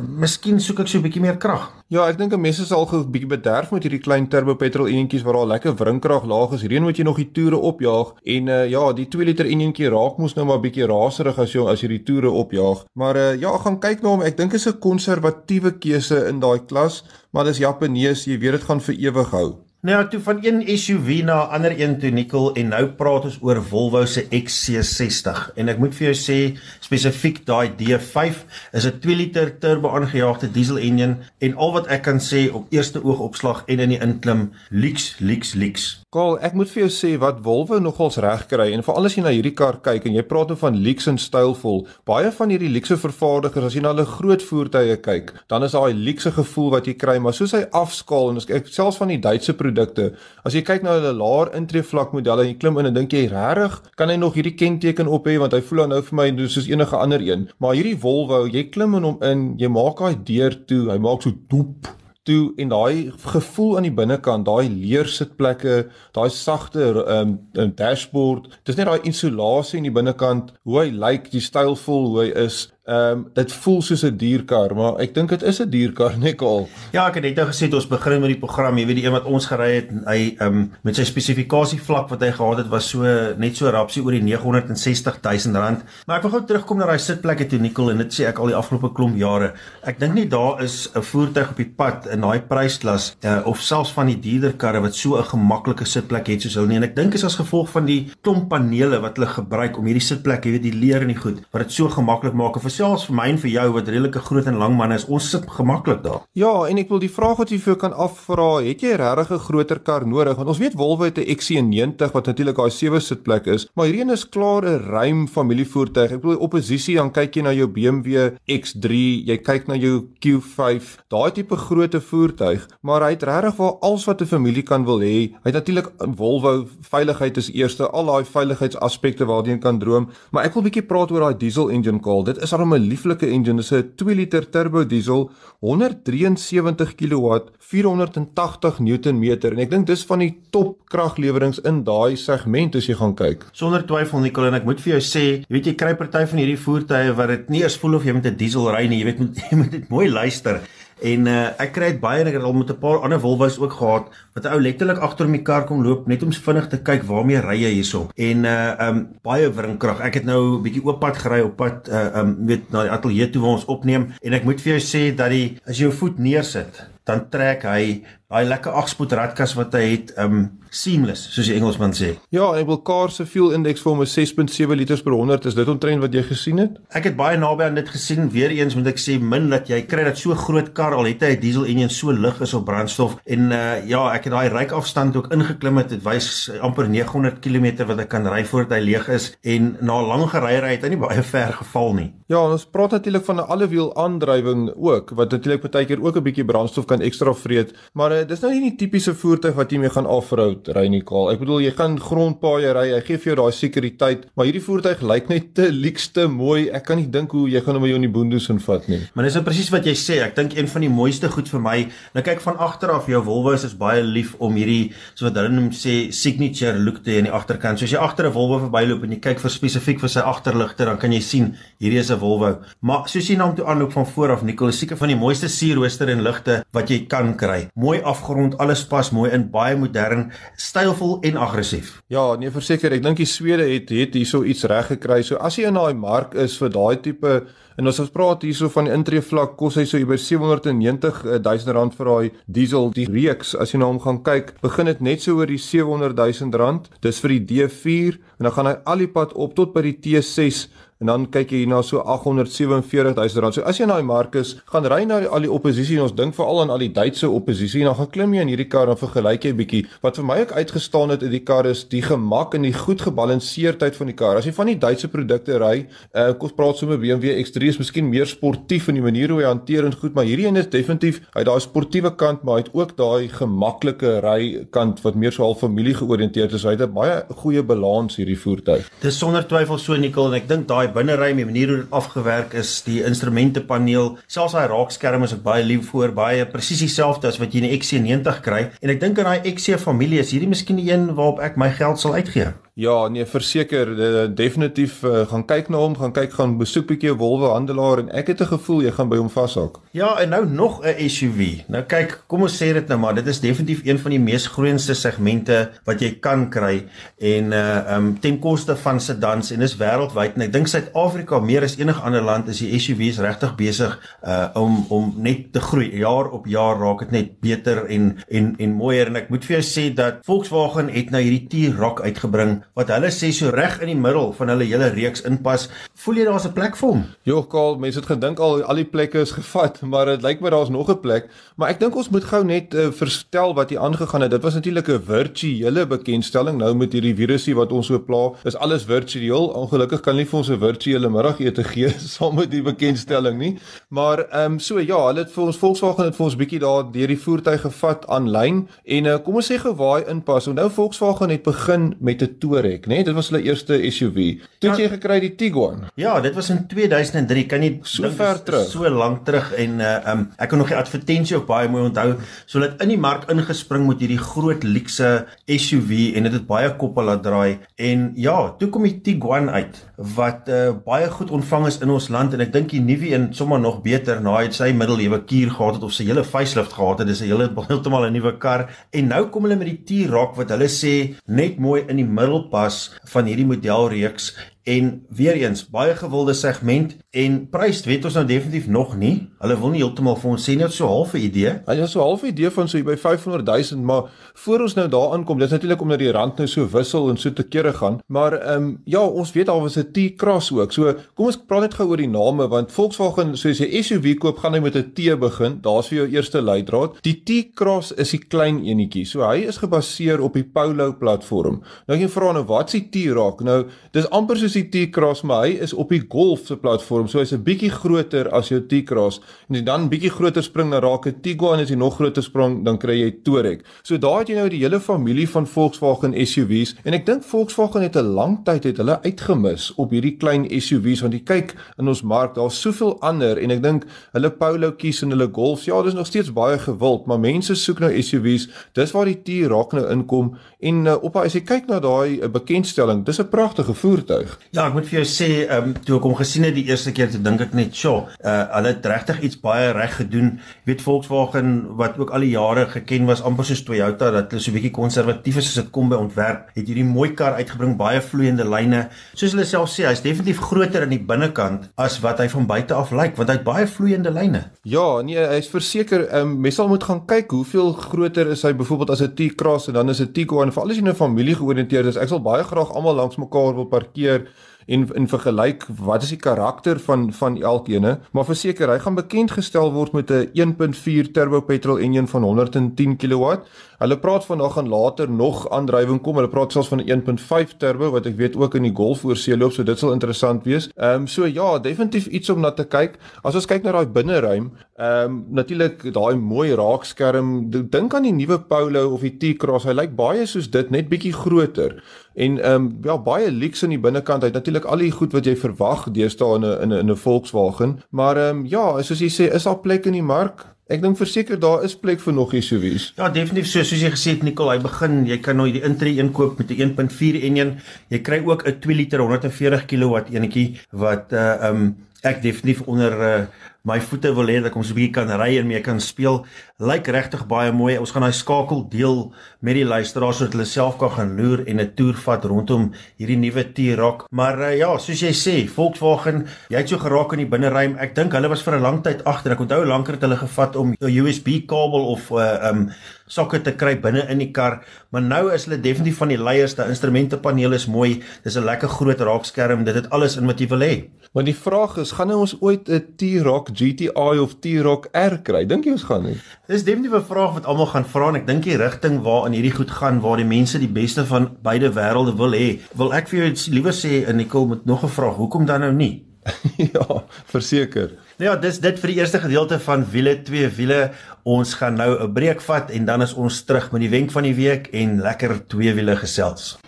Miskien 0.00 0.60
soek 0.60 0.80
ek 0.80 0.88
so 0.88 0.98
'n 0.98 1.02
bietjie 1.02 1.20
meer 1.20 1.36
krag. 1.36 1.70
Ja, 1.88 2.08
ek 2.08 2.18
dink 2.18 2.32
'n 2.32 2.40
mens 2.40 2.58
is 2.58 2.72
al 2.72 2.86
'n 2.86 3.10
bietjie 3.10 3.28
bederf 3.28 3.72
met 3.72 3.82
hierdie 3.82 4.02
klein 4.02 4.28
turbo 4.28 4.54
petrol 4.54 4.86
enjintjies 4.86 5.22
waar 5.22 5.34
daar 5.34 5.46
lekker 5.46 5.74
wringkrag 5.74 6.24
laag 6.24 6.52
is. 6.52 6.62
Hierdie 6.62 6.80
moet 6.80 6.96
jy 6.96 7.04
nog 7.04 7.16
die 7.16 7.30
toere 7.32 7.56
opjaag 7.56 8.14
en 8.24 8.48
uh, 8.48 8.68
ja, 8.68 8.92
die 8.92 9.08
2 9.08 9.24
liter 9.24 9.46
enjintjie 9.46 9.88
raak 9.88 10.18
mos 10.18 10.34
nou 10.34 10.46
maar 10.46 10.60
bietjie 10.60 10.86
raserig 10.86 11.38
as 11.38 11.52
jy 11.52 11.66
as 11.66 11.80
jy 11.80 11.88
die 11.88 12.02
toere 12.02 12.30
opjaag. 12.30 12.84
Maar 12.94 13.16
uh, 13.16 13.40
ja, 13.40 13.56
gaan 13.58 13.80
kyk 13.80 14.02
na 14.02 14.08
hom. 14.08 14.22
Ek 14.22 14.36
dink 14.36 14.54
is 14.54 14.66
'n 14.66 14.78
konservatiewe 14.78 15.78
keuse 15.78 16.28
in 16.28 16.40
daai 16.40 16.60
klas, 16.66 17.04
maar 17.32 17.44
dis 17.44 17.58
Japanees, 17.58 18.24
jy 18.24 18.38
weet 18.38 18.52
dit 18.52 18.62
gaan 18.62 18.80
vir 18.80 18.94
ewig 18.94 19.30
hou. 19.30 19.69
Nou 19.82 19.96
ja, 19.96 20.08
toe 20.08 20.20
van 20.20 20.38
een 20.44 20.78
SUV 20.78 21.22
na 21.24 21.32
ander 21.32 21.80
een 21.80 21.98
toe 21.98 22.10
Nicole 22.10 22.52
en 22.52 22.68
nou 22.68 22.82
praat 22.98 23.24
ons 23.24 23.38
oor 23.40 23.62
Volvo 23.64 24.02
se 24.04 24.26
XC60 24.28 25.38
en 25.56 25.72
ek 25.72 25.80
moet 25.80 25.96
vir 25.96 26.10
jou 26.10 26.18
sê 26.20 26.36
spesifiek 26.84 27.40
daai 27.48 27.72
D5 27.78 28.42
is 28.76 28.84
'n 28.84 29.00
2 29.00 29.16
liter 29.16 29.54
turbo 29.58 29.88
aangejaagde 29.88 30.52
diesel 30.52 30.76
enjin 30.76 31.16
en 31.38 31.56
al 31.56 31.72
wat 31.72 31.88
ek 31.88 32.02
kan 32.02 32.20
sê 32.20 32.52
op 32.52 32.68
eerste 32.68 33.00
oogopslag 33.00 33.64
en 33.66 33.80
in 33.80 33.96
die 33.96 34.02
inklim 34.04 34.50
lieks 34.68 35.16
lieks 35.18 35.54
lieks 35.54 35.99
Kaal, 36.10 36.40
ek 36.42 36.56
moet 36.58 36.66
vir 36.66 36.80
jou 36.80 36.90
sê 36.90 37.08
wat 37.22 37.36
Volvo 37.44 37.76
nogals 37.78 38.16
reg 38.18 38.40
kry 38.50 38.64
en 38.74 38.80
veral 38.82 39.06
as 39.06 39.14
jy 39.14 39.22
na 39.22 39.30
hierdie 39.30 39.52
kar 39.54 39.76
kyk 39.78 40.08
en 40.10 40.16
jy 40.18 40.24
praat 40.26 40.48
nou 40.50 40.56
van 40.58 40.78
leaks 40.82 41.04
en 41.06 41.20
stylvol, 41.22 41.84
baie 42.10 42.32
van 42.34 42.50
hierdie 42.50 42.70
leekse 42.74 42.96
vervaardigers 42.98 43.68
as 43.68 43.76
jy 43.76 43.82
na 43.84 43.92
hulle 43.92 44.08
groot 44.16 44.42
voertuie 44.42 44.96
kyk, 45.04 45.30
dan 45.46 45.62
is 45.62 45.76
daai 45.76 45.94
leekse 45.94 46.32
gevoel 46.34 46.72
wat 46.74 46.90
jy 46.90 46.96
kry, 46.98 47.14
maar 47.22 47.36
soos 47.38 47.54
hy 47.54 47.60
afskaal 47.78 48.32
en 48.32 48.42
as 48.42 48.48
ek 48.50 48.66
selfs 48.74 48.98
van 48.98 49.12
die 49.14 49.20
Duitse 49.22 49.54
produkte, 49.60 50.08
as 50.42 50.58
jy 50.58 50.64
kyk 50.66 50.82
na 50.82 50.96
hulle 50.96 51.14
laer 51.20 51.54
intree 51.60 51.86
vlak 51.92 52.10
modelle 52.18 52.42
en 52.42 52.50
jy 52.50 52.58
klim 52.58 52.82
in 52.82 52.90
en 52.90 52.98
dink 52.98 53.14
jy 53.14 53.22
regtig, 53.30 53.78
kan 53.94 54.10
hy 54.10 54.18
nog 54.18 54.34
hierdie 54.34 54.56
kenteken 54.58 55.14
op 55.14 55.30
hê 55.30 55.38
want 55.38 55.54
hy 55.54 55.62
voel 55.70 55.84
nou 55.94 56.02
vir 56.10 56.20
my 56.24 56.28
soos 56.50 56.66
enige 56.66 56.98
ander 56.98 57.22
een. 57.22 57.46
Maar 57.62 57.78
hierdie 57.78 57.94
Volvo, 58.02 58.42
jy 58.50 58.66
klim 58.74 58.98
in 58.98 59.06
hom 59.12 59.22
in, 59.30 59.48
jy 59.62 59.70
maak 59.70 60.02
daai 60.02 60.18
deur 60.26 60.58
toe, 60.66 60.88
hy 60.90 60.98
maak 61.06 61.22
so 61.22 61.38
doep 61.54 61.94
toe 62.30 62.52
en 62.56 62.70
daai 62.70 63.10
gevoel 63.32 63.76
aan 63.78 63.86
die 63.88 63.94
binnekant, 63.94 64.46
daai 64.46 64.70
leer 64.70 65.08
sitplekke, 65.10 65.76
daai 66.16 66.28
sagte 66.34 66.90
ehm 67.02 67.36
um, 67.58 67.72
dashboard, 67.76 68.50
dis 68.64 68.78
net 68.78 68.88
daai 68.90 69.08
isolasie 69.10 69.80
in 69.80 69.88
die 69.88 69.94
binnekant, 69.94 70.52
hoe 70.64 70.82
hy 70.82 70.90
lyk, 70.90 71.00
like, 71.00 71.32
die 71.34 71.42
stylvol 71.44 72.10
hoe 72.10 72.22
hy 72.24 72.28
is. 72.46 72.68
Ehm 72.88 73.12
um, 73.12 73.26
dit 73.36 73.52
voel 73.52 73.82
soos 73.82 74.02
'n 74.02 74.16
dierkar, 74.16 74.72
maar 74.74 74.96
ek 75.04 75.12
dink 75.14 75.28
dit 75.28 75.42
is 75.42 75.60
'n 75.60 75.68
dierkar 75.68 76.16
net 76.26 76.40
al. 76.40 76.68
Ja, 76.92 77.06
ek 77.08 77.14
het 77.14 77.22
net 77.24 77.36
nou 77.36 77.46
gesê 77.46 77.68
ons 77.74 77.86
begin 77.86 78.20
met 78.20 78.32
die 78.32 78.38
program. 78.38 78.78
Jy 78.78 78.86
weet 78.86 78.96
die 78.96 79.04
een 79.04 79.12
wat 79.12 79.24
ons 79.24 79.46
gery 79.46 79.74
het, 79.74 79.90
hy 80.06 80.34
ehm 80.38 80.46
um, 80.46 80.72
met 80.82 80.96
sy 80.96 81.04
spesifikasie 81.04 81.78
vlak 81.78 82.08
wat 82.08 82.22
hy 82.22 82.30
gehad 82.32 82.56
het 82.56 82.68
was 82.68 82.88
so 82.88 83.04
net 83.36 83.56
so 83.56 83.68
rapsie 83.68 84.02
oor 84.02 84.16
die 84.16 84.22
960 84.22 85.20
000 85.20 85.60
rand. 85.60 85.84
Maar 86.06 86.16
ek 86.16 86.22
wil 86.22 86.30
gou 86.30 86.40
terugkom 86.46 86.78
na 86.78 86.86
daai 86.86 86.98
sitplekke 86.98 87.46
toe 87.46 87.58
Nicole 87.58 87.92
en 87.92 87.98
dit 87.98 88.12
sê 88.12 88.24
ek 88.26 88.38
al 88.38 88.46
die 88.46 88.56
afgelope 88.56 88.94
klomp 88.96 89.16
jare. 89.16 89.52
Ek 89.84 90.00
dink 90.00 90.14
nie 90.14 90.26
daar 90.26 90.62
is 90.64 90.88
'n 90.94 91.02
voertuig 91.02 91.50
op 91.50 91.56
die 91.56 91.68
pad 91.76 92.08
in 92.10 92.20
daai 92.20 92.40
prysklas 92.40 93.14
uh, 93.24 93.42
of 93.44 93.60
selfs 93.60 93.92
van 93.92 94.06
die 94.06 94.18
dierder 94.18 94.56
karre 94.56 94.80
wat 94.80 94.94
so 94.94 95.20
'n 95.20 95.24
gemaklike 95.24 95.84
sitplek 95.84 96.26
het 96.28 96.42
soos 96.42 96.54
hulle 96.54 96.68
nie. 96.68 96.76
En 96.76 96.88
ek 96.88 96.96
dink 96.96 97.14
is 97.14 97.24
as 97.24 97.36
gevolg 97.36 97.68
van 97.68 97.84
die 97.84 98.10
klomp 98.22 98.48
panele 98.48 99.00
wat 99.00 99.16
hulle 99.16 99.28
gebruik 99.28 99.78
om 99.78 99.84
hierdie 99.84 100.08
sitplekke, 100.08 100.48
jy 100.48 100.52
weet 100.52 100.72
die 100.72 100.80
leer 100.80 101.02
en 101.02 101.12
die 101.12 101.22
goed, 101.22 101.44
wat 101.52 101.62
dit 101.62 101.72
so 101.72 101.88
gemaklik 101.88 102.32
maak 102.32 102.56
vir 102.60 102.70
selfs 102.80 103.08
vir 103.08 103.16
my 103.18 103.26
en 103.28 103.38
vir 103.40 103.50
jou 103.52 103.66
wat 103.74 103.88
redelike 103.90 104.20
groot 104.24 104.46
en 104.48 104.58
lang 104.60 104.76
man 104.78 104.94
is, 104.94 105.04
ons 105.12 105.26
sit 105.34 105.44
gemaklik 105.52 106.00
daar. 106.04 106.22
Ja, 106.38 106.52
en 106.70 106.78
ek 106.80 106.88
wil 106.92 107.02
die 107.02 107.12
vraag 107.12 107.40
wat 107.42 107.50
jy 107.52 107.58
vir 107.60 107.76
kan 107.80 107.92
afvra, 107.92 108.48
het 108.64 108.80
jy 108.84 108.94
regtig 108.96 109.32
'n 109.36 109.44
groter 109.48 109.80
kar 109.84 110.06
nodig? 110.06 110.36
Want 110.36 110.48
ons 110.48 110.58
weet 110.58 110.78
Volvo 110.80 111.04
het 111.04 111.18
'n 111.18 111.28
XC90 111.36 112.12
wat 112.12 112.26
natuurlik 112.26 112.56
daai 112.56 112.70
sewe 112.70 113.00
sitplek 113.00 113.46
is, 113.46 113.66
maar 113.74 113.86
hierdie 113.86 114.00
een 114.00 114.10
is 114.10 114.28
klaar 114.28 114.64
'n 114.64 114.88
ruim 114.88 115.28
familievoertuig. 115.28 116.12
Ek 116.12 116.20
bedoel 116.20 116.40
oppositie 116.40 116.96
dan 116.96 117.10
kyk 117.10 117.36
jy 117.36 117.42
na 117.42 117.52
jou 117.52 117.68
BMW 117.68 118.32
X3, 118.48 119.24
jy 119.26 119.36
kyk 119.36 119.68
na 119.68 119.74
jou 119.74 120.08
Q5, 120.20 120.96
daai 121.08 121.30
tipe 121.32 121.56
grootte 121.56 122.00
voertuig, 122.00 122.66
maar 122.82 123.02
hy 123.02 123.10
het 123.10 123.22
regtig 123.22 123.56
wel 123.56 123.78
alles 123.82 124.06
wat 124.06 124.22
'n 124.22 124.26
familie 124.26 124.62
kan 124.62 124.84
wil 124.84 125.00
hê. 125.00 125.32
Hy 125.42 125.50
het 125.52 125.54
natuurlik 125.54 125.90
Volvo 126.16 126.66
veiligheid 126.80 127.36
is 127.36 127.52
eerste, 127.52 127.90
al 127.90 128.06
daai 128.06 128.24
veiligheidsaspekte 128.24 129.26
waarheen 129.26 129.60
kan 129.60 129.78
droom, 129.78 130.08
maar 130.30 130.44
ek 130.44 130.54
wil 130.54 130.62
bietjie 130.62 130.86
praat 130.86 131.10
oor 131.10 131.20
daai 131.20 131.36
diesel 131.36 131.68
engine 131.70 132.00
call. 132.00 132.24
Dit 132.24 132.42
is 132.42 132.52
alom 132.60 132.74
'n 132.74 132.88
lieflike 132.88 133.26
engine. 133.26 133.56
Dit 133.56 133.64
is 133.64 133.72
'n 133.72 133.92
2 133.96 134.14
liter 134.14 134.44
turbo 134.50 134.84
diesel, 134.84 135.30
173 135.60 136.94
kW, 136.94 137.40
480 137.58 138.80
Nm 138.80 139.24
en 139.52 139.58
ek 139.58 139.70
dink 139.70 139.86
dis 139.86 140.04
van 140.04 140.18
die 140.18 140.34
top 140.50 140.78
kraglewerings 140.88 141.60
in 141.64 141.84
daai 141.84 142.16
segment 142.16 142.74
as 142.76 142.86
jy 142.86 142.94
gaan 142.94 143.14
kyk. 143.14 143.46
Sonder 143.52 143.82
twyfel 143.86 144.20
Nicole 144.20 144.48
en 144.48 144.54
ek 144.54 144.64
moet 144.64 144.80
vir 144.80 144.98
jou 144.98 145.00
sê, 145.00 145.24
jy 145.40 145.46
weet 145.48 145.66
jy 145.66 145.74
kry 145.74 145.94
party 145.94 146.26
van 146.26 146.38
hierdie 146.38 146.58
voertuie 146.58 147.12
wat 147.16 147.28
dit 147.28 147.50
nie 147.50 147.62
eens 147.62 147.76
voel 147.76 147.94
of 147.94 148.04
jy 148.04 148.12
met 148.12 148.26
'n 148.26 148.36
diesel 148.36 148.70
ry 148.70 148.86
nie. 148.86 148.98
Jy 149.02 149.04
weet 149.04 149.20
jy 149.50 149.56
moet 149.56 149.70
dit 149.70 149.88
mooi 149.88 150.08
luister. 150.08 150.60
En 151.02 151.26
uh, 151.26 151.48
ek 151.60 151.72
kry 151.76 151.92
dit 151.94 152.00
baie 152.00 152.20
en 152.22 152.28
ek 152.30 152.38
het 152.38 152.44
al 152.44 152.56
met 152.56 152.70
'n 152.70 152.78
paar 152.78 153.00
ander 153.04 153.20
Volvo's 153.20 153.58
ook 153.58 153.72
gehad 153.72 154.08
wat 154.34 154.44
'n 154.44 154.52
ou 154.52 154.60
letterlik 154.60 154.98
agter 154.98 155.26
die 155.26 155.42
kar 155.42 155.64
kom 155.64 155.82
loop 155.82 156.06
net 156.06 156.22
om 156.22 156.32
vinnig 156.32 156.68
te 156.68 156.78
kyk 156.78 157.02
waarmee 157.02 157.40
ry 157.40 157.56
jy 157.56 157.72
hierso. 157.80 158.08
En 158.16 158.44
uh 158.44 158.88
um 158.88 159.08
baie 159.22 159.50
wringkrag. 159.50 160.00
Ek 160.00 160.14
het 160.14 160.24
nou 160.24 160.58
'n 160.58 160.62
bietjie 160.62 160.84
oop 160.84 161.00
pad 161.00 161.16
gery 161.16 161.40
op 161.40 161.56
pad 161.56 161.88
uh 161.88 162.20
um 162.20 162.46
weet 162.46 162.70
na 162.70 162.82
die 162.82 162.90
ateljee 162.90 163.30
toe 163.30 163.42
waar 163.42 163.56
ons 163.58 163.64
opneem 163.64 164.12
en 164.22 164.32
ek 164.32 164.44
moet 164.44 164.60
vir 164.60 164.78
jou 164.78 164.80
sê 164.80 165.14
dat 165.14 165.30
die 165.30 165.58
as 165.66 165.78
jy 165.78 165.88
jou 165.88 165.92
voet 165.92 166.18
neersit, 166.18 166.86
dan 167.04 167.28
trek 167.30 167.62
hy 167.62 168.02
daai 168.30 168.46
lekker 168.46 168.76
agspoed 168.78 169.12
radkas 169.18 169.56
wat 169.58 169.74
hy 169.74 169.86
het 169.90 170.12
um 170.22 170.44
seamless 170.70 171.32
soos 171.34 171.48
die 171.50 171.56
Engelsman 171.58 171.90
sê. 171.98 172.12
Ja, 172.30 172.52
en 172.54 172.66
wil 172.68 172.78
kar 172.86 173.10
se 173.10 173.24
fuel 173.26 173.56
index 173.56 173.82
vir 173.82 173.90
hom 173.90 174.04
is 174.04 174.12
6.7 174.14 174.76
liters 174.78 175.02
per 175.02 175.16
100. 175.16 175.48
Is 175.50 175.56
dit 175.58 175.70
omtrent 175.72 176.02
wat 176.04 176.14
jy 176.14 176.22
gesien 176.28 176.60
het? 176.62 176.76
Ek 176.94 177.08
het 177.08 177.16
baie 177.18 177.38
naby 177.40 177.66
aan 177.66 177.80
dit 177.80 177.90
gesien. 177.90 178.28
Weereens 178.30 178.76
moet 178.78 178.92
ek 178.92 179.02
sê 179.02 179.16
min 179.18 179.48
dat 179.50 179.66
jy 179.70 179.80
kry 179.90 180.04
dat 180.06 180.20
so 180.20 180.36
groot 180.38 180.70
kar 180.76 180.94
al 180.94 181.10
het 181.10 181.24
hy 181.26 181.32
'n 181.34 181.40
diesel 181.42 181.66
enjin 181.66 181.90
so 181.90 182.14
lig 182.14 182.40
is 182.40 182.54
op 182.54 182.68
brandstof 182.70 183.18
en 183.26 183.50
uh 183.50 183.82
ja, 183.90 184.02
ek 184.14 184.30
het 184.30 184.32
daai 184.32 184.48
ryk 184.48 184.72
afstand 184.72 185.16
ook 185.16 185.32
ingeklim 185.34 185.82
het. 185.82 185.88
Dit 185.90 186.04
wys 186.06 186.50
amper 186.60 186.88
900 186.88 187.40
km 187.42 187.86
wat 187.86 187.98
ek 187.98 188.08
kan 188.08 188.26
ry 188.26 188.44
voordat 188.44 188.78
hy 188.78 188.84
leeg 188.84 189.08
is 189.08 189.34
en 189.42 189.76
na 189.80 189.98
lang 190.00 190.28
geryery 190.30 190.76
het 190.76 190.82
hy 190.86 190.94
nie 190.94 191.02
baie 191.02 191.22
ver 191.34 191.52
geval 191.52 191.94
nie. 191.94 192.12
Ja, 192.30 192.44
ons 192.46 192.64
praat 192.64 192.92
natuurlik 192.94 193.24
van 193.24 193.36
'n 193.42 193.50
allewiel 193.50 193.90
aandrywing 193.96 194.70
ook 194.76 195.10
wat 195.18 195.30
natuurlik 195.30 195.66
baie 195.66 195.86
keer 195.86 195.98
ook 195.98 196.16
'n 196.16 196.22
bietjie 196.22 196.44
brandstof 196.44 196.86
kan 196.86 197.00
ekstra 197.00 197.34
vreet, 197.34 197.74
maar 197.92 198.19
uh, 198.20 198.28
dis 198.28 198.46
nou 198.46 198.54
nie 198.54 198.70
die 198.70 198.76
tipiese 198.84 199.14
voertuig 199.14 199.58
wat 199.58 199.72
jy 199.72 199.82
mee 199.82 199.90
gaan 199.90 200.06
afroud 200.06 200.60
moet 200.60 200.76
ry 200.76 200.88
nie 200.92 201.02
kaal. 201.06 201.30
Ek 201.32 201.40
bedoel 201.40 201.64
jy 201.64 201.72
gaan 201.76 201.96
grondpaaie 202.00 202.72
ry, 202.76 202.86
hy 202.92 203.00
gee 203.06 203.18
vir 203.20 203.32
jou 203.32 203.36
daai 203.40 203.56
sekuriteit, 203.56 204.26
maar 204.36 204.48
hierdie 204.48 204.62
voertuig 204.64 205.02
lyk 205.06 205.30
net 205.30 205.50
te 205.56 205.68
luukste 205.72 206.26
mooi. 206.28 206.68
Ek 206.70 206.84
kan 206.88 207.00
nie 207.00 207.08
dink 207.08 207.32
hoe 207.32 207.46
jy 207.50 207.62
gaan 207.64 207.78
hom 207.78 207.84
by 207.84 207.90
jou 207.90 207.98
in 208.00 208.06
die 208.06 208.12
boondoes 208.12 208.48
invat 208.52 208.88
nie. 208.90 209.00
Maar 209.14 209.28
dis 209.28 209.38
nou 209.38 209.44
presies 209.46 209.70
wat 209.72 209.86
jy 209.88 209.94
sê. 209.98 210.20
Ek 210.24 210.36
dink 210.36 210.56
een 210.56 210.68
van 210.70 210.84
die 210.84 210.92
mooiste 210.92 211.30
goed 211.32 211.48
vir 211.50 211.64
my, 211.64 211.76
nou 212.16 212.24
kyk 212.26 212.42
van 212.44 212.60
agter 212.60 212.92
af, 212.94 213.08
jou 213.10 213.22
Volvo 213.24 213.54
is 213.56 213.76
baie 213.78 214.02
lief 214.04 214.34
om 214.42 214.56
hierdie 214.58 214.92
so 215.14 215.28
wat 215.28 215.38
hulle 215.40 215.52
noem 215.52 215.70
sê 215.76 216.10
signature 216.14 216.78
look 216.80 217.02
te 217.04 217.14
hê 217.14 217.20
aan 217.22 217.30
die 217.30 217.34
agterkant. 217.34 217.80
So 217.80 217.88
as 217.88 217.94
jy 217.94 218.00
agter 218.00 218.26
'n 218.28 218.34
Volvo 218.34 218.60
verbyloop 218.66 219.04
en 219.04 219.16
jy 219.16 219.20
kyk 219.20 219.40
vir 219.40 219.50
spesifiek 219.50 220.00
vir 220.00 220.08
sy 220.08 220.20
agterligte, 220.20 220.84
dan 220.84 220.98
kan 220.98 221.12
jy 221.12 221.20
sien 221.20 221.54
hierdie 221.80 222.00
is 222.00 222.10
'n 222.10 222.18
Volvo. 222.18 222.58
Maar 222.82 223.08
soos 223.08 223.28
jy 223.28 223.36
nou 223.36 223.54
toe 223.54 223.66
aanloop 223.66 223.92
van 223.92 224.06
voor 224.06 224.30
af, 224.32 224.42
Nicole, 224.42 224.72
seker 224.72 224.96
van 224.96 225.08
die 225.08 225.16
mooiste 225.16 225.48
sierrooster 225.48 226.08
en 226.08 226.22
ligte 226.22 226.64
wat 226.72 226.88
jy 226.88 227.06
kan 227.06 227.36
kry. 227.36 227.68
Mooi 227.74 228.00
afgerond, 228.10 228.56
alles 228.62 228.82
pas 228.90 229.12
mooi 229.14 229.30
in, 229.34 229.46
baie 229.52 229.78
modern 229.78 230.28
stylvol 230.58 231.18
en 231.26 231.38
aggressief. 231.40 231.96
Ja, 232.12 232.34
nee, 232.40 232.52
verseker, 232.52 232.92
ek 232.96 233.04
dink 233.04 233.22
die 233.22 233.28
Swede 233.28 233.66
het 233.70 233.92
het 233.94 234.18
hierso 234.18 234.42
iets 234.44 234.66
reg 234.70 234.92
gekry. 234.94 235.22
So 235.26 235.40
as 235.40 235.58
jy 235.58 235.68
in 235.70 235.78
daai 235.78 235.94
mark 235.96 236.34
is 236.38 236.58
vir 236.60 236.72
daai 236.74 237.00
tipe 237.04 237.40
en 237.80 237.88
ons 237.88 238.00
ons 238.02 238.12
praat 238.12 238.44
hierso 238.44 238.68
van 238.74 238.88
die 238.88 238.94
intree 238.94 239.24
vlak 239.24 239.54
kos 239.60 239.78
hy 239.80 239.86
so 239.88 240.00
oor 240.02 240.20
790 240.20 241.22
000 241.40 241.76
rand 241.76 241.96
vir 241.96 242.10
daai 242.10 242.42
diesel 242.58 242.90
die 242.96 243.06
reeks 243.08 243.54
as 243.56 243.72
jy 243.72 243.80
na 243.80 243.88
hom 243.88 244.02
gaan 244.02 244.20
kyk, 244.26 244.54
begin 244.64 244.90
dit 244.90 245.00
net 245.06 245.24
so 245.24 245.38
oor 245.38 245.48
die 245.48 245.60
700 245.60 246.18
000 246.18 246.60
rand. 246.60 246.90
Dis 247.04 247.22
vir 247.24 247.38
die 247.38 247.42
D4 247.54 248.20
en 248.40 248.48
dan 248.48 248.56
gaan 248.56 248.70
hy 248.72 248.76
al 248.84 249.04
die 249.06 249.12
pad 249.14 249.34
op 249.38 249.56
tot 249.56 249.74
by 249.76 249.86
die 249.88 249.98
T6 250.04 250.68
en 251.00 251.08
dan 251.08 251.26
kyk 251.32 251.54
jy 251.54 251.62
hierna 251.62 251.80
so 251.82 252.02
847 252.04 253.16
000 253.16 253.42
rand. 253.42 253.56
So 253.56 253.64
as 253.64 253.80
jy 253.80 253.88
na 253.88 253.96
die 253.96 254.06
mark 254.06 254.36
is, 254.36 254.54
gaan 254.70 254.84
ry 254.92 255.02
na 255.08 255.22
al 255.26 255.46
die 255.46 255.52
oppositie 255.52 255.96
en 255.96 256.04
ons 256.06 256.16
dink 256.16 256.36
veral 256.36 256.62
aan 256.64 256.74
al 256.74 256.84
die 256.84 256.92
Duitse 256.92 257.30
oppositie 257.32 257.80
en 257.80 257.90
dan 257.90 257.98
gaan 258.02 258.10
klim 258.12 258.36
jy 258.36 258.44
in 258.44 258.52
hierdie 258.52 258.68
kar 258.68 258.92
en 258.92 259.00
vergelyk 259.00 259.48
jy 259.48 259.54
bietjie. 259.56 259.82
Wat 260.04 260.20
vir 260.20 260.28
my 260.28 260.38
ook 260.44 260.52
uitgestaan 260.60 261.14
het 261.14 261.24
in 261.24 261.32
die 261.32 261.42
kar 261.46 261.68
is 261.70 261.86
die 261.88 262.02
gemak 262.04 262.54
en 262.58 262.68
die 262.68 262.74
goed 262.76 263.00
gebalanseerdheid 263.06 263.96
van 263.96 264.12
die 264.12 264.16
kar. 264.18 264.36
As 264.36 264.48
jy 264.48 264.52
van 264.56 264.72
die 264.72 264.76
Duitse 264.80 265.08
produkte 265.08 265.56
ry, 265.62 265.74
uh, 266.12 266.30
kom 266.36 266.50
ons 266.50 266.56
praat 266.56 266.80
sommer 266.80 266.98
BMW 267.00 267.36
X3 267.44 267.70
is 267.70 267.78
miskien 267.80 268.08
meer 268.10 268.28
sportief 268.28 268.88
in 268.90 268.98
die 268.98 269.04
manier 269.04 269.30
hoe 269.30 269.40
hy 269.40 269.48
hanteer 269.48 269.86
en 269.86 269.94
goed, 269.94 270.16
maar 270.16 270.26
hierdie 270.28 270.48
een 270.48 270.58
is 270.60 270.68
definitief 270.70 271.20
uit 271.36 271.46
daai 271.46 271.60
sportiewe 271.62 272.12
kant, 272.18 272.42
maar 272.44 272.58
hy 272.58 272.64
het 272.64 272.72
ook 272.74 272.96
daai 272.98 273.30
gemaklike 273.32 274.16
ry 274.24 274.66
kant 274.74 275.00
wat 275.04 275.18
meer 275.20 275.34
so 275.34 275.46
half 275.46 275.62
familie 275.62 275.94
georiënteerd 275.98 276.56
is. 276.58 276.66
Hy 276.66 276.74
het 276.76 276.84
'n 276.88 276.94
baie 276.94 277.22
goeie 277.42 277.62
balans 277.62 278.16
hierdie 278.16 278.38
voertuig. 278.38 278.90
Dis 279.00 279.18
sonder 279.18 279.46
twyfel 279.46 279.78
so 279.78 279.96
Nicole 279.96 280.34
en 280.34 280.42
ek 280.42 280.48
dink 280.48 280.68
daai 280.68 280.89
binnery, 280.94 281.32
die 281.36 281.46
manier 281.48 281.72
hoe 281.72 281.76
dit 281.82 281.94
afgewerk 281.96 282.54
is, 282.58 282.72
die 282.86 283.00
instrumentepaneel, 283.06 284.16
selfs 284.30 284.56
daai 284.56 284.68
raakskerm 284.70 285.26
is 285.26 285.34
ek 285.36 285.44
baie 285.46 285.64
lief 285.66 285.90
voor, 285.92 286.14
baie 286.16 286.46
presies 286.50 286.84
dieselfde 286.84 287.30
as 287.30 287.40
wat 287.40 287.54
jy 287.54 287.62
in 287.62 287.68
die 287.68 287.78
XC90 287.78 288.42
kry. 288.44 288.62
En 288.80 288.94
ek 288.94 289.02
dink 289.02 289.20
aan 289.20 289.30
daai 289.32 289.52
XC 289.54 289.78
familie 289.82 290.22
is 290.22 290.34
hierdie 290.34 290.50
miskien 290.50 290.80
die 290.80 290.90
een 290.90 291.10
waarop 291.14 291.42
ek 291.44 291.60
my 291.60 291.70
geld 291.78 292.02
sal 292.02 292.18
uitgee. 292.18 292.52
Ja, 292.80 293.08
nee, 293.08 293.26
verseker, 293.28 293.88
uh, 293.92 294.20
definitief 294.34 295.02
uh, 295.04 295.26
gaan 295.28 295.42
kyk 295.44 295.66
na 295.68 295.82
hom, 295.82 295.92
gaan 296.00 296.14
kyk 296.16 296.32
gaan 296.32 296.54
besoek 296.56 296.86
bietjie 296.88 297.10
'n 297.12 297.18
wolwehandelaar 297.20 297.98
en 298.00 298.08
ek 298.16 298.30
het 298.32 298.40
'n 298.40 298.52
gevoel 298.56 298.80
jy 298.82 298.92
gaan 298.96 299.10
by 299.10 299.18
hom 299.20 299.28
vashak. 299.28 299.76
Ja, 299.92 300.16
en 300.20 300.28
nou 300.28 300.46
nog 300.46 300.80
'n 300.80 301.08
SUV. 301.08 301.68
Nou 301.68 301.82
kyk, 301.82 302.24
kom 302.26 302.42
ons 302.42 302.56
sê 302.56 302.72
dit 302.72 302.88
nou 302.88 302.98
maar, 302.98 303.14
dit 303.14 303.26
is 303.26 303.40
definitief 303.40 303.84
een 303.84 303.98
van 303.98 304.10
die 304.10 304.20
mees 304.20 304.46
groeiende 304.46 304.94
segmente 304.94 305.70
wat 305.84 306.00
jy 306.00 306.18
kan 306.20 306.48
kry 306.48 306.86
en 307.18 307.52
uh 307.52 307.96
um 307.96 308.20
ten 308.20 308.38
koste 308.38 308.76
van 308.76 309.00
sedans 309.00 309.50
en 309.50 309.60
is 309.60 309.76
wêreldwyd 309.76 310.34
en 310.34 310.40
ek 310.40 310.52
dink 310.52 310.66
Suid-Afrika 310.66 311.38
meer 311.38 311.62
as 311.62 311.76
enige 311.76 312.00
ander 312.00 312.22
land 312.22 312.48
is 312.48 312.58
die 312.58 312.78
SUV's 312.78 313.18
regtig 313.18 313.56
besig 313.56 313.98
uh 314.24 314.48
om 314.54 314.86
om 314.88 315.14
net 315.16 315.52
te 315.52 315.60
groei. 315.60 315.98
Jaar 315.98 316.30
op 316.30 316.46
jaar 316.46 316.78
raak 316.78 316.98
dit 316.98 317.10
net 317.10 317.40
beter 317.40 317.84
en 317.86 318.16
en 318.30 318.54
en 318.58 318.72
mooier 318.72 319.06
en 319.06 319.16
ek 319.16 319.28
moet 319.28 319.44
vir 319.44 319.60
jou 319.60 319.64
sê 319.64 319.94
dat 319.94 320.24
Volkswagen 320.24 320.88
het 320.88 321.10
nou 321.10 321.22
hierdie 321.22 321.46
T-Roc 321.48 322.00
uitgebring 322.00 322.62
wat 322.74 322.88
hulle 322.94 323.10
sê 323.10 323.32
so 323.34 323.50
reg 323.50 323.80
in 323.80 323.90
die 323.92 323.98
middel 323.98 324.32
van 324.38 324.52
hulle 324.52 324.64
hele 324.64 324.90
reeks 324.94 325.24
inpas. 325.28 325.68
Voel 326.04 326.20
jy 326.20 326.24
daar's 326.24 326.46
'n 326.46 326.52
plek 326.52 326.76
vir 326.76 326.88
hom? 326.88 327.04
Jo, 327.24 327.42
Karl, 327.42 327.78
mense 327.78 327.98
het 327.98 328.06
gedink 328.06 328.38
al 328.38 328.62
al 328.62 328.74
die 328.74 328.84
plekke 328.84 329.20
is 329.20 329.32
gevat, 329.32 329.80
maar 329.90 330.06
dit 330.06 330.22
lyk 330.22 330.40
my 330.40 330.50
daar's 330.50 330.70
nog 330.70 330.88
'n 330.88 331.00
plek. 331.00 331.28
Maar 331.56 331.70
ek 331.70 331.80
dink 331.80 331.96
ons 331.96 332.08
moet 332.08 332.24
gou 332.24 332.44
net 332.44 332.74
uh, 332.74 332.90
verstel 332.90 333.54
wat 333.54 333.70
hier 333.70 333.80
aangegaan 333.80 334.22
het. 334.22 334.30
Dit 334.30 334.42
was 334.42 334.54
natuurlik 334.54 334.88
'n 334.88 335.02
virtuele 335.02 335.86
bekendstelling 335.86 336.58
nou 336.58 336.74
met 336.74 336.92
hierdie 336.92 337.14
virusie 337.14 337.54
wat 337.54 337.72
ons 337.72 337.86
so 337.86 337.98
pla. 337.98 338.32
Is 338.44 338.56
alles 338.56 338.84
virtueel. 338.84 339.48
Ongelukkig 339.48 340.00
kan 340.00 340.16
nie 340.16 340.26
vir 340.26 340.38
ons 340.38 340.50
'n 340.50 340.58
virtuele 340.58 341.08
middagete 341.08 341.64
gee 341.64 341.88
saam 342.14 342.34
met 342.34 342.50
die 342.50 342.62
bekendstelling 342.62 343.38
nie. 343.38 343.58
Maar 343.88 344.18
ehm 344.30 344.52
um, 344.52 344.58
so 344.58 344.78
ja, 344.78 345.06
hulle 345.06 345.18
het 345.18 345.32
vir 345.32 345.44
ons 345.44 345.56
Volkswagen 345.56 346.04
het 346.04 346.16
vir 346.16 346.24
ons 346.24 346.36
bietjie 346.36 346.60
daar 346.60 346.92
deur 346.92 347.06
die 347.06 347.18
voertuig 347.18 347.60
gevat 347.60 348.06
aanlyn 348.06 348.68
en 348.84 349.04
uh, 349.04 349.18
kom 349.24 349.34
ons 349.34 349.52
sê 349.52 349.58
gewaai 349.58 350.04
inpas. 350.08 350.46
Onthou 350.46 350.70
Volkswagen 350.70 351.30
het 351.30 351.42
begin 351.42 351.94
met 352.00 352.22
'n 352.22 352.38
Touareg, 352.50 352.86
né? 352.86 352.94
Nee? 352.94 353.04
Dit 353.04 353.14
was 353.14 353.28
hulle 353.30 353.42
eerste 353.42 353.78
SUV. 353.90 354.40
Toe 354.60 354.72
ja, 354.72 354.76
jy 354.82 354.88
gekry 354.96 355.18
die 355.22 355.32
Tiguan. 355.38 355.86
Ja, 356.00 356.16
dit 356.22 356.34
was 356.34 356.50
in 356.50 356.64
2003. 356.68 357.44
Kan 357.50 357.64
jy 357.64 357.70
so 357.86 358.10
ver 358.16 358.40
terug? 358.44 358.66
So 358.68 358.88
lank 358.90 359.22
terug 359.28 359.52
en 359.60 359.78
uh 359.80 359.92
um 360.10 360.24
ek 360.40 360.50
kan 360.50 360.58
nog 360.60 360.72
die 360.72 360.78
advertensie 360.78 361.36
ook 361.38 361.46
baie 361.48 361.70
mooi 361.70 361.84
onthou. 361.86 362.16
So 362.44 362.58
hulle 362.58 362.72
het 362.72 362.82
in 362.82 362.94
die 362.94 363.00
mark 363.00 363.28
ingespring 363.30 363.86
met 363.86 364.02
hierdie 364.02 364.18
groot 364.20 364.66
luukse 364.66 365.10
SUV 365.46 366.16
en 366.18 366.26
dit 366.26 366.36
het 366.38 366.46
baie 366.48 366.72
koppe 366.80 367.04
laat 367.06 367.22
draai 367.24 367.60
en 367.78 368.10
ja, 368.18 368.36
toe 368.58 368.70
kom 368.72 368.88
die 368.88 368.98
Tiguan 369.04 369.50
uit 369.50 369.78
wat 370.16 370.50
uh 370.50 370.74
baie 370.84 371.10
goed 371.12 371.30
ontvang 371.36 371.68
is 371.70 371.80
in 371.84 371.92
ons 371.94 372.10
land 372.10 372.34
en 372.34 372.42
ek 372.42 372.52
dink 372.56 372.74
die 372.74 372.82
nuwe 372.82 373.12
een 373.14 373.30
sommer 373.36 373.60
nog 373.62 373.80
beter 373.86 374.20
na 374.24 374.38
hy 374.40 374.50
sy 374.56 374.72
middelewe 374.74 375.22
kuur 375.30 375.54
gehad 375.54 375.78
het 375.78 375.86
of 375.86 375.94
sy 375.94 376.08
hele 376.10 376.24
facelift 376.26 376.74
gehad 376.74 377.04
het. 377.04 377.12
Dis 377.12 377.22
'n 377.22 377.30
hele 377.30 377.50
heeltemal 377.70 378.08
'n 378.08 378.12
nuwe 378.18 378.36
kar 378.38 378.68
en 378.90 379.08
nou 379.14 379.24
kom 379.30 379.46
hulle 379.46 379.60
met 379.60 379.70
die 379.70 379.80
T-Roc 379.88 380.36
wat 380.36 380.50
hulle 380.50 380.68
sê 380.68 381.14
net 381.26 381.58
mooi 381.58 381.84
in 381.86 381.96
die 381.96 382.08
middel 382.08 382.39
pas 382.48 382.78
van 383.12 383.28
hierdie 383.28 383.48
modelreeks 383.48 384.32
en 384.70 384.90
weer 385.08 385.34
eens 385.40 385.64
baie 385.72 385.94
gewilde 385.98 386.34
segment 386.38 386.94
en 387.10 387.38
prys 387.50 387.82
weet 387.88 388.04
ons 388.06 388.14
nou 388.18 388.24
definitief 388.26 388.68
nog 388.70 388.92
nie. 388.98 389.14
Hulle 389.42 389.56
wil 389.58 389.72
nie 389.74 389.80
heeltemal 389.82 390.18
vir 390.20 390.30
ons 390.30 390.44
sê 390.46 390.54
net 390.58 390.74
so 390.74 390.86
half 390.86 391.14
'n 391.14 391.24
idee. 391.26 391.52
Hulle 391.66 391.82
ja, 391.82 391.86
so 391.86 392.00
half 392.00 392.22
'n 392.22 392.30
idee 392.30 392.50
van 392.50 392.68
so 392.68 392.82
by 392.82 392.96
500 392.96 393.46
000, 393.46 393.82
maar 393.82 394.10
voor 394.34 394.60
ons 394.60 394.74
nou 394.74 394.88
daaraan 394.88 395.24
kom, 395.24 395.38
dis 395.38 395.50
natuurlik 395.50 395.80
omdat 395.80 395.98
die 395.98 396.12
rand 396.12 396.36
nou 396.36 396.46
so 396.46 396.68
wissel 396.68 397.10
en 397.10 397.16
so 397.16 397.32
te 397.32 397.42
kere 397.42 397.72
gaan, 397.72 397.98
maar 398.06 398.32
ehm 398.32 398.62
um, 398.62 398.80
ja, 398.84 399.00
ons 399.00 399.32
weet 399.32 399.46
daar 399.46 399.60
was 399.60 399.76
'n 399.76 399.92
T-Cross 399.92 400.52
ook. 400.52 400.72
So 400.72 400.94
kom 401.14 401.26
ons 401.26 401.36
praat 401.46 401.60
net 401.60 401.74
gou 401.74 401.88
oor 401.88 401.96
die 401.96 402.08
name 402.08 402.48
want 402.48 402.72
Volkswagen 402.72 403.36
soos 403.36 403.58
jy 403.58 403.82
SUV 403.82 404.14
koop, 404.18 404.38
gaan 404.38 404.54
hy 404.54 404.60
met 404.60 404.76
'n 404.76 404.92
T 404.94 405.18
begin. 405.18 405.58
Daar's 405.62 405.88
vir 405.88 405.98
jou 405.98 406.08
eerste 406.08 406.42
leidraad. 406.42 407.02
Die 407.02 407.22
T-Cross 407.24 407.92
is 407.92 408.10
die 408.10 408.24
klein 408.28 408.64
enetjie. 408.64 409.04
So 409.04 409.22
hy 409.22 409.46
is 409.48 409.56
gebaseer 409.56 410.20
op 410.20 410.34
die 410.34 410.44
Polo 410.44 410.92
platform. 410.92 411.62
Nou 411.86 411.98
jy 411.98 412.08
vra 412.08 412.32
nou 412.32 412.44
wat's 412.44 412.72
die 412.72 412.88
T-Roc? 412.90 413.40
Nou 413.40 413.66
dis 413.92 414.10
amper 414.10 414.36
soos 414.36 414.52
die 414.52 414.59
T-Cross, 414.68 415.22
maar 415.22 415.46
hy 415.46 415.56
is 415.62 415.72
op 415.72 415.88
die 415.88 416.02
Golf 416.08 416.46
se 416.46 416.56
platform. 416.56 417.08
So 417.08 417.18
hy's 417.18 417.32
'n 417.32 417.42
bietjie 417.42 417.70
groter 417.70 418.30
as 418.30 418.48
jou 418.48 418.60
T-Cross. 418.60 419.20
En 419.48 419.54
as 419.54 419.60
jy 419.60 419.64
dan 419.64 419.88
bietjie 419.88 420.10
groter 420.10 420.42
spring 420.42 420.70
na 420.70 420.80
raak 420.80 421.06
'n 421.06 421.20
Tiguan 421.22 421.58
en 421.58 421.64
as 421.64 421.70
jy 421.70 421.76
nog 421.76 421.94
groter 421.94 422.22
spring, 422.22 422.64
dan 422.64 422.78
kry 422.78 423.00
jy 423.00 423.10
Touareg. 423.22 423.60
So 423.82 423.96
daar 423.96 424.18
het 424.18 424.28
jy 424.28 424.34
nou 424.34 424.48
die 424.48 424.60
hele 424.60 424.80
familie 424.80 425.28
van 425.28 425.46
Volkswagen 425.46 426.14
SUVs 426.26 426.74
en 426.84 426.94
ek 426.94 427.06
dink 427.06 427.22
Volkswagen 427.22 427.82
het 427.82 427.96
'n 427.96 428.14
lang 428.14 428.44
tyd 428.44 428.64
het 428.64 428.76
hulle 428.76 429.02
uitgemis 429.02 429.74
op 429.76 429.90
hierdie 429.90 430.16
klein 430.16 430.46
SUVs 430.60 431.00
want 431.00 431.14
jy 431.14 431.22
kyk 431.24 431.54
in 431.78 431.88
ons 431.88 432.02
mark, 432.02 432.34
daar's 432.34 432.60
soveel 432.60 433.00
ander 433.00 433.38
en 433.38 433.50
ek 433.50 433.62
dink 433.62 433.86
hulle 434.12 434.30
Polo's 434.30 435.02
en 435.02 435.10
hulle 435.10 435.28
Golfs, 435.32 435.64
ja, 435.64 435.82
dis 435.82 435.94
nog 435.94 436.06
steeds 436.06 436.32
baie 436.32 436.58
gewild, 436.58 437.06
maar 437.06 437.20
mense 437.20 437.54
soek 437.54 437.80
nou 437.80 438.02
SUVs. 438.02 438.48
Dis 438.72 438.92
waar 438.92 439.04
die 439.04 439.20
T-Roc 439.22 439.72
nou 439.72 439.86
inkom 439.90 440.34
en 440.60 440.86
uh, 440.86 440.96
op 441.02 441.16
as 441.16 441.34
jy 441.34 441.40
kyk 441.40 441.68
na 441.68 441.80
daai 441.80 442.20
uh, 442.20 442.28
bekendstelling, 442.28 443.04
dis 443.04 443.20
'n 443.20 443.28
pragtige 443.28 443.74
voertuig. 443.74 444.39
Ja, 444.50 444.64
ek 444.66 444.74
moet 444.74 444.86
vir 444.88 444.96
jou 444.98 445.06
sê, 445.06 445.26
ehm 445.44 445.68
um, 445.70 445.74
toe 445.86 445.98
ek 446.00 446.06
hom 446.08 446.14
gesien 446.18 446.42
het 446.42 446.56
die 446.56 446.64
eerste 446.66 446.90
keer, 446.90 447.06
toe 447.12 447.20
dink 447.22 447.40
ek 447.44 447.52
net, 447.54 447.70
"Sjoe, 447.70 448.08
uh 448.24 448.46
hulle 448.56 448.72
het 448.72 448.86
regtig 448.86 449.20
iets 449.22 449.38
baie 449.40 449.70
reg 449.72 449.94
gedoen." 449.96 450.40
Jy 450.64 450.72
weet 450.72 450.82
Volkswagen 450.82 451.76
wat 451.76 451.98
ook 451.98 452.10
al 452.10 452.20
die 452.26 452.32
jare 452.32 452.66
geken 452.66 453.06
was 453.06 453.22
amper 453.22 453.44
soos 453.44 453.62
Toyota 453.62 454.10
dat 454.10 454.30
hulle 454.30 454.42
so 454.42 454.50
'n 454.50 454.54
bietjie 454.54 454.72
konservatief 454.74 455.36
is 455.36 455.46
as 455.46 455.54
dit 455.54 455.70
kom 455.70 455.88
by 455.88 455.96
ontwerp, 455.96 456.50
het 456.54 456.66
hierdie 456.66 456.84
mooi 456.84 457.14
kar 457.14 457.34
uitgebring, 457.34 457.76
baie 457.76 458.00
vloeiende 458.00 458.44
lyne. 458.44 458.88
Soos 459.14 459.32
hulle 459.32 459.44
self 459.44 459.70
sê, 459.70 459.86
hy's 459.86 460.02
definitief 460.02 460.40
groter 460.40 460.82
aan 460.82 460.90
die 460.90 460.98
binnekant 460.98 461.68
as 461.76 462.00
wat 462.00 462.18
hy 462.18 462.28
van 462.28 462.46
buite 462.46 462.74
af 462.74 462.90
lyk, 462.90 463.16
want 463.16 463.28
hy 463.28 463.36
het 463.36 463.44
baie 463.44 463.66
vloeiende 463.66 464.10
lyne. 464.10 464.50
Ja, 464.64 465.00
nee, 465.02 465.14
hy's 465.16 465.48
verseker, 465.48 466.08
ehm 466.10 466.22
um, 466.22 466.40
mens 466.40 466.56
sal 466.56 466.68
moet 466.68 466.82
gaan 466.82 467.06
kyk 467.06 467.30
hoeveel 467.30 467.72
groter 467.72 468.26
is 468.30 468.42
hy 468.42 468.52
byvoorbeeld 468.52 468.90
as 468.90 469.02
'n 469.02 469.14
T-Cross 469.14 469.68
en 469.68 469.74
dan 469.74 469.88
is 469.88 470.00
'n 470.00 470.12
Tiguan, 470.12 470.52
veral 470.52 470.70
as 470.70 470.76
jy 470.76 470.82
nou 470.82 470.94
familie 470.94 471.36
georiënteerd 471.36 471.86
is. 471.86 471.96
Ek 471.96 472.08
sal 472.08 472.20
baie 472.20 472.42
graag 472.42 472.74
almal 472.74 472.94
langs 472.94 473.16
mekaar 473.16 473.54
wil 473.54 473.66
parkeer 473.66 474.26
en 474.66 474.88
in 474.94 475.08
vergelyk 475.08 475.66
wat 475.78 476.02
is 476.02 476.12
die 476.14 476.20
karakter 476.20 476.78
van 476.78 477.12
van 477.12 477.42
elkeen 477.42 477.96
maar 478.12 478.24
verseker 478.24 478.68
hy 478.68 478.78
gaan 478.78 478.94
bekend 478.94 479.30
gestel 479.30 479.72
word 479.72 479.92
met 479.92 480.10
'n 480.10 480.30
1.4 480.34 481.12
turbo 481.12 481.40
petrol 481.40 481.78
enjin 481.78 482.08
van 482.08 482.22
110 482.22 482.96
kW 482.96 483.40
Hulle 483.80 483.96
praat 483.98 484.26
van 484.28 484.36
nog 484.36 484.52
gaan 484.52 484.68
later 484.68 485.10
nog 485.10 485.50
aandrywing 485.50 486.00
kom. 486.00 486.14
Hulle 486.14 486.28
praat 486.28 486.52
selfs 486.52 486.68
van 486.68 486.80
'n 486.80 486.90
1.5 486.90 487.56
turbo 487.56 487.90
wat 487.90 488.06
ek 488.06 488.16
weet 488.16 488.36
ook 488.36 488.54
in 488.54 488.62
die 488.62 488.74
Golf 488.74 489.04
oorsee 489.04 489.36
loop, 489.36 489.52
so 489.52 489.62
dit 489.62 489.78
sal 489.78 489.92
interessant 489.92 490.44
wees. 490.44 490.68
Ehm 490.76 491.00
um, 491.00 491.06
so 491.06 491.24
ja, 491.26 491.58
definitief 491.58 492.06
iets 492.06 492.30
om 492.30 492.40
na 492.40 492.50
te 492.50 492.64
kyk. 492.64 492.98
As 493.22 493.34
ons 493.34 493.46
kyk 493.46 493.62
na 493.62 493.72
daai 493.72 493.86
binneruim, 493.86 494.50
ehm 494.76 495.04
um, 495.04 495.24
natuurlik 495.30 495.92
daai 495.94 496.14
mooi 496.16 496.54
raakskerm. 496.54 497.50
Dink 497.70 497.94
aan 497.94 498.02
die 498.02 498.12
nuwe 498.12 498.38
Polo 498.38 498.88
of 498.90 499.00
die 499.00 499.16
T-Cross. 499.16 499.64
Hy 499.64 499.72
lyk 499.72 499.96
baie 499.96 500.26
soos 500.26 500.50
dit, 500.50 500.70
net 500.70 500.88
bietjie 500.88 501.12
groter. 501.12 501.82
En 502.14 502.38
ehm 502.42 502.54
um, 502.54 502.78
ja, 502.82 502.98
baie 502.98 503.30
leeks 503.30 503.62
aan 503.62 503.74
die 503.74 503.78
binnekant. 503.78 504.22
Hy 504.22 504.28
het 504.32 504.38
natuurlik 504.38 504.64
al 504.64 504.82
die 504.82 504.90
goed 504.90 505.12
wat 505.12 505.26
jy 505.26 505.36
verwag 505.36 505.90
deesdae 505.90 506.36
in 506.36 506.44
'n 506.44 506.72
in 506.72 506.90
'n 506.90 506.96
Volkswagen. 506.96 507.82
Maar 507.90 508.16
ehm 508.16 508.38
um, 508.38 508.46
ja, 508.46 508.82
soos 508.82 509.00
jy 509.00 509.08
sê, 509.08 509.34
is 509.34 509.42
daar 509.42 509.58
plek 509.58 509.86
in 509.86 509.92
die 509.92 510.02
mark? 510.02 510.46
Ek 510.70 510.82
dink 510.82 510.96
verseker 510.96 511.38
daar 511.40 511.64
is 511.66 511.74
plek 511.74 512.00
vir 512.00 512.14
nog 512.14 512.30
SUV's. 512.30 512.92
Ja, 512.96 513.08
definitief 513.08 513.48
so 513.50 513.62
soos 513.66 513.80
jy 513.82 513.90
gesê 513.90 514.10
het 514.14 514.22
Nicole, 514.22 514.52
hy 514.54 514.62
begin, 514.62 515.06
jy 515.06 515.18
kan 515.18 515.36
nou 515.36 515.48
die 515.50 515.62
intree 515.66 515.98
inkoop 515.98 516.38
met 516.38 516.50
'n 516.50 516.60
1.4 516.60 517.22
enjin. 517.26 517.58
Jy 517.90 517.98
kry 517.98 518.22
ook 518.24 518.46
'n 518.46 518.60
2 518.60 518.76
liter 518.76 519.00
140 519.00 519.66
kW 519.66 520.14
enetjie 520.14 520.60
wat 520.70 521.12
uh 521.12 521.48
um 521.50 521.76
ek 522.02 522.22
definitief 522.22 522.62
onder 522.66 522.92
uh 522.92 523.26
my 523.68 523.76
voete 523.80 524.12
wil 524.16 524.30
hê 524.30 524.38
dat 524.40 524.50
ek 524.50 524.56
hom 524.56 524.64
so 524.64 524.72
'n 524.72 524.78
bietjie 524.78 524.94
kan 524.94 525.10
ry 525.20 525.38
en 525.38 525.46
mee 525.46 525.60
kan 525.60 525.80
speel. 525.80 526.24
Lyk 526.58 526.88
regtig 526.88 527.26
baie 527.26 527.52
mooi. 527.52 527.76
Ons 527.78 527.90
gaan 527.92 528.02
daai 528.02 528.12
skakel 528.12 528.68
deel 528.68 529.12
met 529.40 529.54
die 529.54 529.64
luisteraars 529.64 530.18
sodat 530.18 530.32
hulle 530.32 530.44
self 530.44 530.78
kan 530.78 530.90
gaan 530.90 531.16
loer 531.16 531.44
en 531.46 531.60
'n 531.60 531.74
toer 531.76 531.94
vat 531.94 532.24
rondom 532.24 532.72
hierdie 532.98 533.16
nuwe 533.16 533.44
T-Roc. 533.52 534.06
Maar 534.10 534.38
uh, 534.38 534.56
ja, 534.56 534.78
soos 534.78 535.00
jy 535.00 535.12
sê, 535.12 535.48
Volkswagen, 535.48 536.26
jy 536.48 536.56
het 536.56 536.68
so 536.68 536.78
geraak 536.78 537.12
in 537.12 537.18
die 537.18 537.28
binneruim. 537.28 537.76
Ek 537.78 537.94
dink 537.94 538.12
hulle 538.12 538.28
was 538.28 538.42
vir 538.42 538.56
'n 538.56 538.62
lang 538.62 538.82
tyd 538.82 539.04
agter. 539.04 539.32
Ek 539.32 539.40
onthou 539.40 539.64
lanker 539.64 539.94
het 539.94 540.02
hulle 540.02 540.16
gevat 540.16 540.56
om 540.56 540.72
'n 540.72 540.98
USB 541.04 541.46
kabel 541.46 541.84
of 541.86 542.10
'n 542.10 542.16
uh, 542.16 542.50
um 542.50 542.70
sokke 543.10 543.42
te 543.42 543.52
kry 543.52 543.74
binne 543.82 544.06
in 544.08 544.22
die 544.22 544.30
kar, 544.32 544.60
maar 544.94 545.02
nou 545.02 545.34
is 545.34 545.44
hulle 545.48 545.60
definitief 545.60 545.98
van 545.98 546.08
die 546.08 546.18
leiers. 546.18 546.54
Die 546.54 546.68
instrumentepaneel 546.70 547.52
is 547.58 547.66
mooi. 547.66 548.02
Dis 548.24 548.36
'n 548.36 548.44
lekker 548.44 548.68
groot 548.68 549.00
raakskerm. 549.00 549.64
Dit 549.64 549.74
het 549.74 549.90
alles 549.90 550.16
in 550.16 550.26
wat 550.26 550.38
jy 550.40 550.48
wil 550.48 550.60
hê. 550.60 550.74
Maar 551.10 551.24
die 551.26 551.34
vraag 551.34 551.72
is, 551.82 551.90
gaan 551.98 552.12
ons 552.14 552.36
ooit 552.38 552.68
'n 552.70 552.94
T-Roc 552.96 553.48
GTI 553.52 554.18
of 554.22 554.36
T-Roc 554.38 554.86
R 554.94 555.18
kry? 555.22 555.42
Dink 555.46 555.64
jy 555.64 555.72
ons 555.74 555.82
gaan 555.82 556.04
nie? 556.06 556.14
Dis 556.46 556.62
definitief 556.62 556.94
'n 556.94 557.08
vraag 557.08 557.32
wat 557.32 557.46
almal 557.46 557.66
gaan 557.66 557.84
vra 557.84 558.08
en 558.08 558.14
ek 558.14 558.26
dink 558.26 558.44
die 558.44 558.56
rigting 558.56 559.02
waarin 559.02 559.32
hierdie 559.32 559.56
goed 559.56 559.70
gaan 559.70 560.00
waar 560.00 560.16
die 560.16 560.24
mense 560.24 560.58
die 560.58 560.70
beste 560.70 561.04
van 561.06 561.36
beide 561.42 561.72
wêrelde 561.72 562.14
wil 562.14 562.30
hê. 562.30 562.60
Wil 562.76 562.94
ek 562.94 563.08
vir 563.08 563.18
jou 563.18 563.50
liewer 563.50 563.72
sê 563.72 564.06
in 564.06 564.16
Nicole 564.16 564.46
met 564.46 564.64
nog 564.66 564.84
'n 564.84 564.88
vraag, 564.88 565.16
hoekom 565.16 565.46
dan 565.46 565.60
nou 565.60 565.72
nie? 565.72 566.06
ja, 566.74 567.04
verseker. 567.26 567.90
Nou 568.18 568.30
ja, 568.30 568.36
dis 568.36 568.60
dit 568.60 568.78
vir 568.78 568.88
die 568.88 568.98
eerste 569.00 569.18
gedeelte 569.18 569.58
van 569.58 569.84
wiele 569.90 570.22
twee 570.22 570.48
wiele. 570.48 570.92
Ons 571.24 571.54
gaan 571.54 571.74
nou 571.74 572.06
'n 572.06 572.12
breek 572.12 572.40
vat 572.40 572.70
en 572.70 572.84
dan 572.84 573.02
is 573.02 573.14
ons 573.14 573.42
terug 573.42 573.72
met 573.72 573.80
die 573.80 573.90
wenk 573.90 574.12
van 574.12 574.22
die 574.22 574.34
week 574.34 574.68
en 574.72 575.00
lekker 575.00 575.46
twee 575.48 575.74
wiele 575.74 575.96
gesels. 575.96 576.60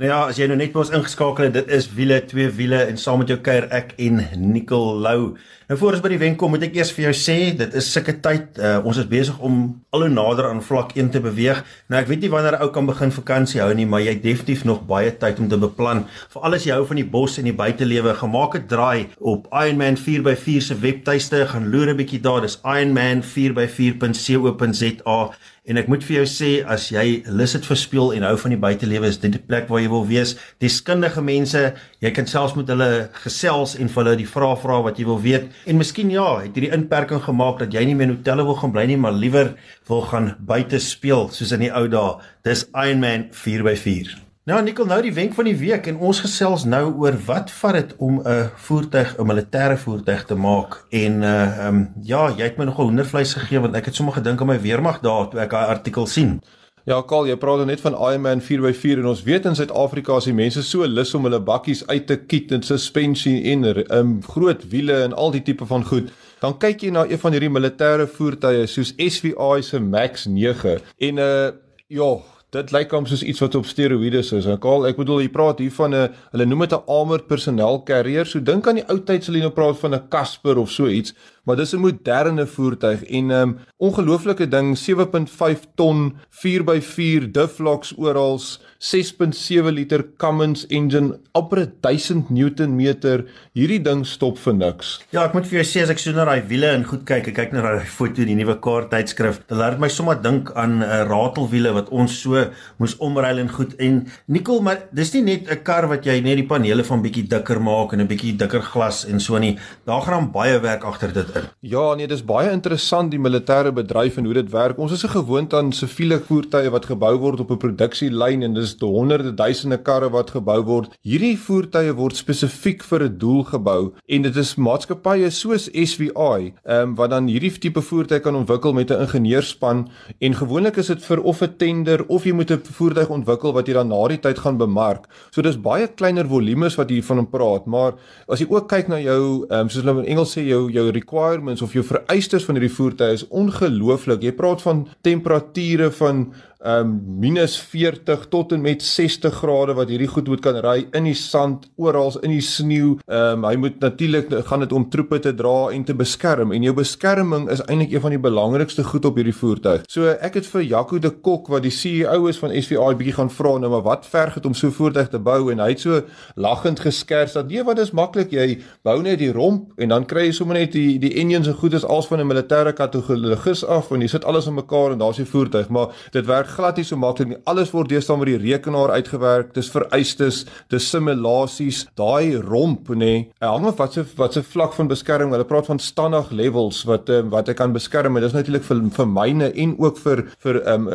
Nou 0.00 0.08
ja, 0.08 0.18
as 0.30 0.38
jy 0.40 0.46
nou 0.48 0.54
net 0.56 0.70
by 0.72 0.80
ons 0.80 0.90
ingeskakel 0.96 1.44
het, 1.44 1.58
dit 1.58 1.72
is 1.76 1.84
wiele, 1.92 2.16
twee 2.24 2.48
wiele 2.56 2.78
en 2.88 2.96
saam 2.96 3.18
met 3.20 3.28
jou 3.28 3.36
kuier 3.44 3.66
ek 3.76 3.90
en 4.00 4.22
Nicole 4.48 4.96
Lou. 5.04 5.36
Nou 5.68 5.76
voor 5.76 5.92
ons 5.98 6.00
by 6.00 6.08
die 6.14 6.20
wen 6.22 6.38
kom, 6.40 6.54
moet 6.54 6.64
ek 6.70 6.78
eers 6.78 6.92
vir 6.96 7.04
jou 7.04 7.12
sê, 7.20 7.34
dit 7.58 7.68
is 7.76 7.90
sulke 7.92 8.14
tyd, 8.24 8.56
uh, 8.64 8.78
ons 8.80 8.96
is 8.96 9.04
besig 9.10 9.36
om 9.44 9.76
al 9.92 10.06
hoe 10.06 10.14
nader 10.14 10.48
aan 10.48 10.64
vlak 10.64 10.96
1 10.96 11.12
te 11.12 11.20
beweeg. 11.20 11.60
Nou 11.92 12.00
ek 12.00 12.08
weet 12.08 12.24
nie 12.24 12.32
wanneer 12.32 12.56
'n 12.56 12.64
ou 12.64 12.72
kan 12.72 12.88
begin 12.88 13.12
vakansie 13.12 13.60
hou 13.60 13.76
nie, 13.76 13.84
maar 13.84 14.00
jy 14.00 14.16
het 14.16 14.24
definitief 14.24 14.64
nog 14.64 14.88
baie 14.88 15.12
tyd 15.12 15.36
om 15.38 15.52
te 15.52 15.60
beplan. 15.60 16.08
Veral 16.32 16.56
as 16.56 16.64
jy 16.64 16.72
hou 16.72 16.88
van 16.88 16.96
die 16.96 17.04
bos 17.04 17.36
en 17.36 17.44
die 17.44 17.52
buitelewe, 17.52 18.16
gemaak 18.24 18.56
'n 18.56 18.72
draai 18.72 19.12
op 19.20 19.52
Ironman 19.52 20.00
4x4 20.00 20.60
se 20.62 20.74
webtuiste, 20.80 21.46
gaan 21.46 21.70
loer 21.70 21.88
'n 21.92 21.96
bietjie 21.96 22.20
daar. 22.24 22.40
Dis 22.40 22.56
ironman4x4.co.za 22.64 25.36
En 25.70 25.78
ek 25.78 25.86
moet 25.86 26.02
vir 26.02 26.16
jou 26.16 26.24
sê 26.26 26.48
as 26.66 26.88
jy 26.90 27.20
lus 27.30 27.52
het 27.54 27.66
vir 27.68 27.78
speel 27.78 28.08
en 28.16 28.24
hou 28.26 28.32
van 28.42 28.50
die 28.50 28.58
buitelewe 28.58 29.06
is 29.06 29.20
dit 29.22 29.36
die 29.36 29.42
plek 29.42 29.68
waar 29.70 29.78
jy 29.78 29.90
wil 29.92 30.02
wees. 30.08 30.32
Deskundige 30.62 31.22
mense, 31.22 31.60
jy 32.02 32.10
kan 32.16 32.26
selfs 32.26 32.56
met 32.58 32.72
hulle 32.72 32.88
gesels 33.22 33.76
en 33.78 33.92
vir 33.92 34.02
hulle 34.02 34.18
die 34.18 34.26
vrae 34.26 34.56
vra 34.58 34.80
wat 34.88 34.98
jy 34.98 35.06
wil 35.06 35.20
weet. 35.22 35.46
En 35.70 35.78
miskien 35.78 36.10
ja, 36.10 36.26
het 36.42 36.58
hierdie 36.58 36.72
inperking 36.74 37.22
gemaak 37.22 37.62
dat 37.62 37.76
jy 37.76 37.84
nie 37.86 37.94
meer 37.94 38.10
in 38.10 38.16
hotelle 38.16 38.48
wil 38.48 38.58
gaan 38.58 38.74
bly 38.74 38.88
nie, 38.90 38.98
maar 38.98 39.14
liewer 39.14 39.52
wil 39.90 40.02
gaan 40.10 40.32
buite 40.42 40.82
speel 40.82 41.28
soos 41.30 41.54
in 41.54 41.68
die 41.68 41.70
ou 41.70 41.86
dae. 41.92 42.18
Dis 42.42 42.66
Ironman 42.74 43.28
4x4. 43.30 44.29
Nou 44.48 44.56
Nikkel, 44.64 44.86
nou 44.88 44.96
die 45.04 45.12
wenk 45.12 45.34
van 45.36 45.44
die 45.44 45.56
week 45.60 45.84
en 45.90 45.98
ons 46.00 46.22
gesels 46.24 46.62
nou 46.64 46.86
oor 47.02 47.16
wat 47.26 47.50
vat 47.58 47.74
dit 47.76 47.90
om 48.00 48.22
'n 48.24 48.48
voertuig, 48.56 49.18
'n 49.18 49.26
militêre 49.26 49.76
voertuig 49.76 50.24
te 50.24 50.34
maak. 50.34 50.84
En 50.90 51.22
uh 51.22 51.42
ehm 51.42 51.66
um, 51.74 51.92
ja, 52.02 52.32
jy 52.36 52.44
het 52.44 52.56
my 52.56 52.64
nogal 52.64 52.84
hoendervleis 52.84 53.34
gegee 53.34 53.60
want 53.60 53.76
ek 53.76 53.84
het 53.84 53.94
sommer 53.94 54.14
gedink 54.14 54.40
aan 54.40 54.46
my 54.46 54.60
weermag 54.60 55.00
daar 55.00 55.28
toe 55.28 55.40
ek 55.40 55.50
daai 55.50 55.66
artikel 55.66 56.06
sien. 56.06 56.40
Ja, 56.84 57.02
Karl, 57.02 57.26
jy 57.26 57.36
praat 57.36 57.56
nou 57.56 57.66
net 57.66 57.80
van 57.80 57.92
Ironman 57.92 58.40
4x4 58.40 58.98
en 58.98 59.06
ons 59.06 59.22
weet 59.22 59.44
in 59.44 59.54
Suid-Afrika 59.54 60.16
is 60.16 60.24
die 60.24 60.34
mense 60.34 60.62
so 60.62 60.86
lus 60.86 61.14
om 61.14 61.24
hulle 61.24 61.40
bakkies 61.40 61.86
uit 61.86 62.06
te 62.06 62.16
kiet 62.16 62.52
en 62.52 62.62
suspensie 62.62 63.44
en 63.52 63.64
um, 63.96 64.22
groot 64.22 64.68
wiele 64.68 65.02
en 65.02 65.12
al 65.12 65.30
die 65.30 65.42
tipe 65.42 65.66
van 65.66 65.84
goed. 65.84 66.10
Dan 66.40 66.58
kyk 66.58 66.80
jy 66.80 66.90
na 66.90 67.04
een 67.04 67.18
van 67.18 67.32
hierdie 67.32 67.52
militêre 67.52 68.06
voertuie 68.06 68.66
soos 68.66 68.94
SVI 68.96 69.62
se 69.62 69.80
Max 69.80 70.26
9 70.26 70.80
en 70.98 71.18
uh 71.18 71.50
ja, 71.90 72.16
Dit 72.50 72.72
lyk 72.74 72.90
hom 72.90 73.04
soos 73.06 73.20
iets 73.22 73.38
wat 73.44 73.54
op 73.54 73.66
steroïdes 73.70 74.32
is. 74.34 74.46
Ek 74.50 74.64
al 74.66 74.88
ek 74.88 74.96
bedoel 74.98 75.20
jy 75.22 75.28
praat 75.30 75.60
hier 75.62 75.70
van 75.70 75.94
'n 75.94 76.08
hulle 76.32 76.46
noem 76.46 76.64
dit 76.66 76.72
'n 76.74 76.82
armored 76.90 77.28
personnel 77.28 77.78
carrier. 77.86 78.26
So 78.26 78.40
dink 78.40 78.66
aan 78.66 78.82
die 78.82 78.88
ou 78.90 78.98
tyd 78.98 79.22
sal 79.24 79.34
jy 79.34 79.42
nou 79.42 79.54
praat 79.54 79.78
van 79.78 79.94
'n 79.94 80.08
Casper 80.08 80.58
of 80.58 80.70
so 80.70 80.88
iets, 80.88 81.14
maar 81.44 81.56
dis 81.56 81.74
'n 81.74 81.80
moderne 81.80 82.46
voertuig 82.46 83.04
en 83.04 83.26
'n 83.26 83.30
um, 83.30 83.58
ongelooflike 83.78 84.48
ding, 84.48 84.76
7.5 84.78 85.64
ton, 85.74 86.16
4x4 86.30 87.30
Duflox 87.30 87.94
oral, 87.96 88.40
6.7 88.78 89.72
liter 89.72 90.04
Cummins 90.16 90.66
engine, 90.66 91.18
amper 91.32 91.66
1000 91.80 92.30
Newton 92.30 92.76
meter. 92.76 93.24
Hierdie 93.52 93.82
ding 93.82 94.06
stop 94.06 94.38
vir 94.38 94.54
niks. 94.54 95.00
Ja, 95.10 95.24
ek 95.24 95.34
moet 95.36 95.46
vir 95.46 95.60
jou 95.60 95.66
sê 95.68 95.82
as 95.82 95.90
ek 95.90 95.98
so 95.98 96.12
na 96.12 96.24
daai 96.24 96.42
wiele 96.48 96.70
en 96.72 96.84
goed 96.84 97.04
kyk, 97.08 97.28
ek 97.28 97.34
kyk 97.34 97.52
na 97.52 97.62
daai 97.62 97.84
foto 97.84 98.22
in 98.22 98.32
die 98.32 98.38
nuwe 98.38 98.56
kaart 98.60 98.90
tydskrif, 98.90 99.42
dan 99.48 99.58
laat 99.58 99.76
dit 99.76 99.80
my 99.80 99.88
sommer 99.88 100.16
dink 100.20 100.52
aan 100.54 100.80
'n 100.80 100.82
uh, 100.82 101.04
ratelwiele 101.08 101.72
wat 101.72 101.88
ons 101.90 102.20
so 102.22 102.46
moes 102.78 102.96
omruil 102.98 103.38
en 103.38 103.48
goed 103.48 103.74
en 103.78 104.06
Nicole, 104.28 104.62
maar 104.62 104.78
dis 104.92 105.12
nie 105.14 105.22
net 105.22 105.50
'n 105.50 105.62
kar 105.62 105.88
wat 105.88 106.04
jy 106.04 106.20
net 106.20 106.36
die 106.36 106.46
panele 106.46 106.84
van 106.84 107.02
bietjie 107.02 107.28
dikker 107.28 107.60
maak 107.60 107.92
en 107.92 108.00
'n 108.00 108.08
bietjie 108.08 108.36
dikker 108.36 108.62
glas 108.62 109.04
en 109.04 109.20
so 109.20 109.38
nie. 109.38 109.58
Daar 109.86 110.02
gaan 110.02 110.32
baie 110.32 110.60
werk 110.60 110.84
agter 110.84 111.12
dit 111.12 111.29
in. 111.36 111.48
Ja, 111.60 111.94
nee, 111.94 112.06
dis 112.06 112.24
baie 112.24 112.50
interessant 112.50 113.10
die 113.10 113.20
militêre 113.20 113.72
bedryf 113.72 114.16
en 114.16 114.24
hoe 114.24 114.34
dit 114.34 114.50
werk. 114.50 114.78
Ons 114.78 114.92
is 114.92 115.02
gewoond 115.02 115.54
aan 115.54 115.72
siviele 115.72 116.20
voertuie 116.20 116.70
wat 116.70 116.86
gebou 116.86 117.12
word 117.18 117.40
op 117.40 117.50
'n 117.50 117.56
produksielyn 117.56 118.42
en 118.42 118.54
dis 118.54 118.74
is 118.74 118.80
honderde 118.80 119.34
duisende 119.34 119.78
karre 119.78 120.10
wat 120.10 120.30
gebou 120.30 120.62
word. 120.64 120.98
Hierdie 121.02 121.36
voertuie 121.38 121.92
word 121.92 122.16
spesifiek 122.16 122.82
vir 122.82 123.04
'n 123.04 123.18
doel 123.18 123.44
gebou 123.44 123.92
en 124.08 124.22
dit 124.22 124.36
is 124.36 124.54
maatskappye 124.56 125.30
soos 125.30 125.68
SVI, 125.72 126.52
ehm 126.64 126.82
um, 126.82 126.94
wat 126.94 127.10
dan 127.10 127.26
hierdie 127.26 127.52
tipe 127.58 127.80
voertuie 127.80 128.20
kan 128.20 128.36
ontwikkel 128.36 128.72
met 128.72 128.90
'n 128.90 129.00
ingenieurspan 129.00 129.88
en 130.20 130.34
gewoonlik 130.34 130.76
is 130.76 130.86
dit 130.86 131.02
vir 131.04 131.22
of 131.22 131.42
'n 131.42 131.56
tender 131.56 132.04
of 132.08 132.24
jy 132.24 132.32
moet 132.32 132.50
'n 132.50 132.60
voertuig 132.62 133.08
ontwikkel 133.08 133.52
wat 133.52 133.66
jy 133.66 133.74
dan 133.74 133.88
na 133.88 134.08
die 134.08 134.20
tyd 134.20 134.38
gaan 134.38 134.58
bemark. 134.58 135.06
So 135.30 135.42
dis 135.42 135.60
baie 135.60 135.88
kleiner 135.88 136.26
volumes 136.26 136.76
wat 136.76 136.90
jy 136.90 137.02
van 137.02 137.30
praat, 137.30 137.66
maar 137.66 137.92
as 138.28 138.40
jy 138.40 138.46
ook 138.48 138.68
kyk 138.68 138.88
na 138.88 138.98
jou 138.98 139.46
ehm 139.48 139.60
um, 139.60 139.68
soos 139.68 139.84
hulle 139.84 140.00
in 140.00 140.06
Engels 140.06 140.36
sê 140.36 140.42
jou 140.46 140.70
jou 140.70 140.90
requirements 140.90 141.19
of 141.62 141.74
jou 141.76 141.84
vereistes 141.86 142.46
van 142.46 142.58
hierdie 142.58 142.72
voertuie 142.74 143.16
is 143.18 143.26
ongelooflik. 143.28 144.24
Jy 144.24 144.32
praat 144.38 144.64
van 144.64 144.86
temperature 145.06 145.90
van 146.00 146.24
um 146.60 147.00
minus 147.20 147.56
40 147.56 148.26
tot 148.28 148.52
en 148.52 148.60
met 148.60 148.82
60 148.82 149.34
grade 149.34 149.74
wat 149.78 149.88
hierdie 149.88 150.08
goed 150.10 150.28
moet 150.28 150.42
kan 150.44 150.58
ry 150.60 150.84
in 150.96 151.06
die 151.08 151.16
sand, 151.16 151.70
oral 151.80 152.12
in 152.20 152.34
die 152.34 152.44
sneeu. 152.44 152.98
Um 153.08 153.46
hy 153.48 153.54
moet 153.60 153.78
natuurlik 153.80 154.32
gaan 154.48 154.64
dit 154.64 154.72
om 154.76 154.84
troepe 154.92 155.20
te 155.24 155.32
dra 155.36 155.70
en 155.72 155.84
te 155.88 155.96
beskerm 155.96 156.52
en 156.52 156.66
jou 156.66 156.74
beskerming 156.76 157.48
is 157.52 157.62
eintlik 157.66 157.94
een 157.94 158.04
van 158.04 158.14
die 158.14 158.20
belangrikste 158.20 158.84
goed 158.84 159.08
op 159.08 159.16
hierdie 159.16 159.36
voertuig. 159.36 159.86
So 159.88 160.12
ek 160.12 160.36
het 160.40 160.50
vir 160.52 160.66
Jaco 160.66 161.00
de 161.00 161.10
Kok 161.10 161.48
wat 161.48 161.64
die 161.64 161.72
CEO 161.72 162.28
is 162.28 162.40
van 162.40 162.52
SVI 162.52 162.92
bietjie 162.98 163.16
gaan 163.16 163.32
vra 163.32 163.56
nou 163.58 163.72
maar 163.72 163.86
wat 163.86 164.08
verg 164.10 164.36
dit 164.36 164.46
om 164.46 164.56
so 164.56 164.70
voertuig 164.74 165.08
te 165.14 165.22
bou 165.30 165.50
en 165.52 165.64
hy 165.64 165.70
het 165.72 165.84
so 165.86 166.02
lagend 166.36 166.80
geskers 166.84 167.38
dat 167.38 167.48
nee 167.48 167.64
wat 167.64 167.80
is 167.80 167.94
maklik 167.96 168.34
jy 168.36 168.60
bou 168.84 168.98
net 169.02 169.20
die 169.22 169.32
romp 169.32 169.80
en 169.80 169.94
dan 169.94 170.04
kry 170.08 170.28
jy 170.28 170.36
sommer 170.36 170.60
net 170.60 170.76
die 170.76 170.98
die 171.00 171.14
engines 171.22 171.48
en 171.48 171.56
goed 171.56 171.74
is 171.78 171.88
als 171.88 172.10
van 172.10 172.20
'n 172.20 172.28
militêre 172.28 172.72
kategorie 172.76 173.36
af 173.68 173.90
en 173.90 174.00
jy 174.00 174.08
sit 174.08 174.24
alles 174.24 174.46
in 174.46 174.54
mekaar 174.54 174.92
en 174.92 174.98
daar's 174.98 175.16
die 175.16 175.24
voertuig 175.24 175.68
maar 175.68 175.88
dit 176.12 176.26
werk 176.26 176.49
glad 176.50 176.76
nie 176.80 176.84
so 176.86 176.98
maklik 177.00 177.30
nie. 177.30 177.38
Alles 177.50 177.72
word 177.74 177.90
deesdae 177.90 178.18
met 178.20 178.30
die 178.30 178.38
rekenaar 178.40 178.92
uitgewerk. 178.96 179.52
Dis 179.56 179.70
vereistes, 179.72 180.44
dis 180.72 180.88
simulasies, 180.90 181.84
daai 181.98 182.36
romp 182.44 182.90
nê. 182.94 183.12
Hy 183.40 183.52
hang 183.54 183.68
af 183.70 183.78
wat 183.80 183.96
se 183.96 184.04
wat 184.18 184.36
se 184.36 184.42
vlak 184.42 184.74
van 184.76 184.90
beskerming. 184.90 185.32
Hulle 185.34 185.48
praat 185.48 185.70
van 185.70 185.80
standaard 185.82 186.32
levels 186.36 186.82
wat 186.88 187.10
um, 187.12 187.30
wat 187.34 187.50
hy 187.50 187.56
kan 187.58 187.74
beskerm. 187.74 188.18
Dit 188.20 188.30
is 188.30 188.36
natuurlik 188.36 188.66
vir 188.66 188.82
vir 188.96 189.10
myne 189.10 189.50
en 189.64 189.76
ook 189.78 189.98
vir 190.04 190.24
vir 190.44 190.60
um, 190.74 190.88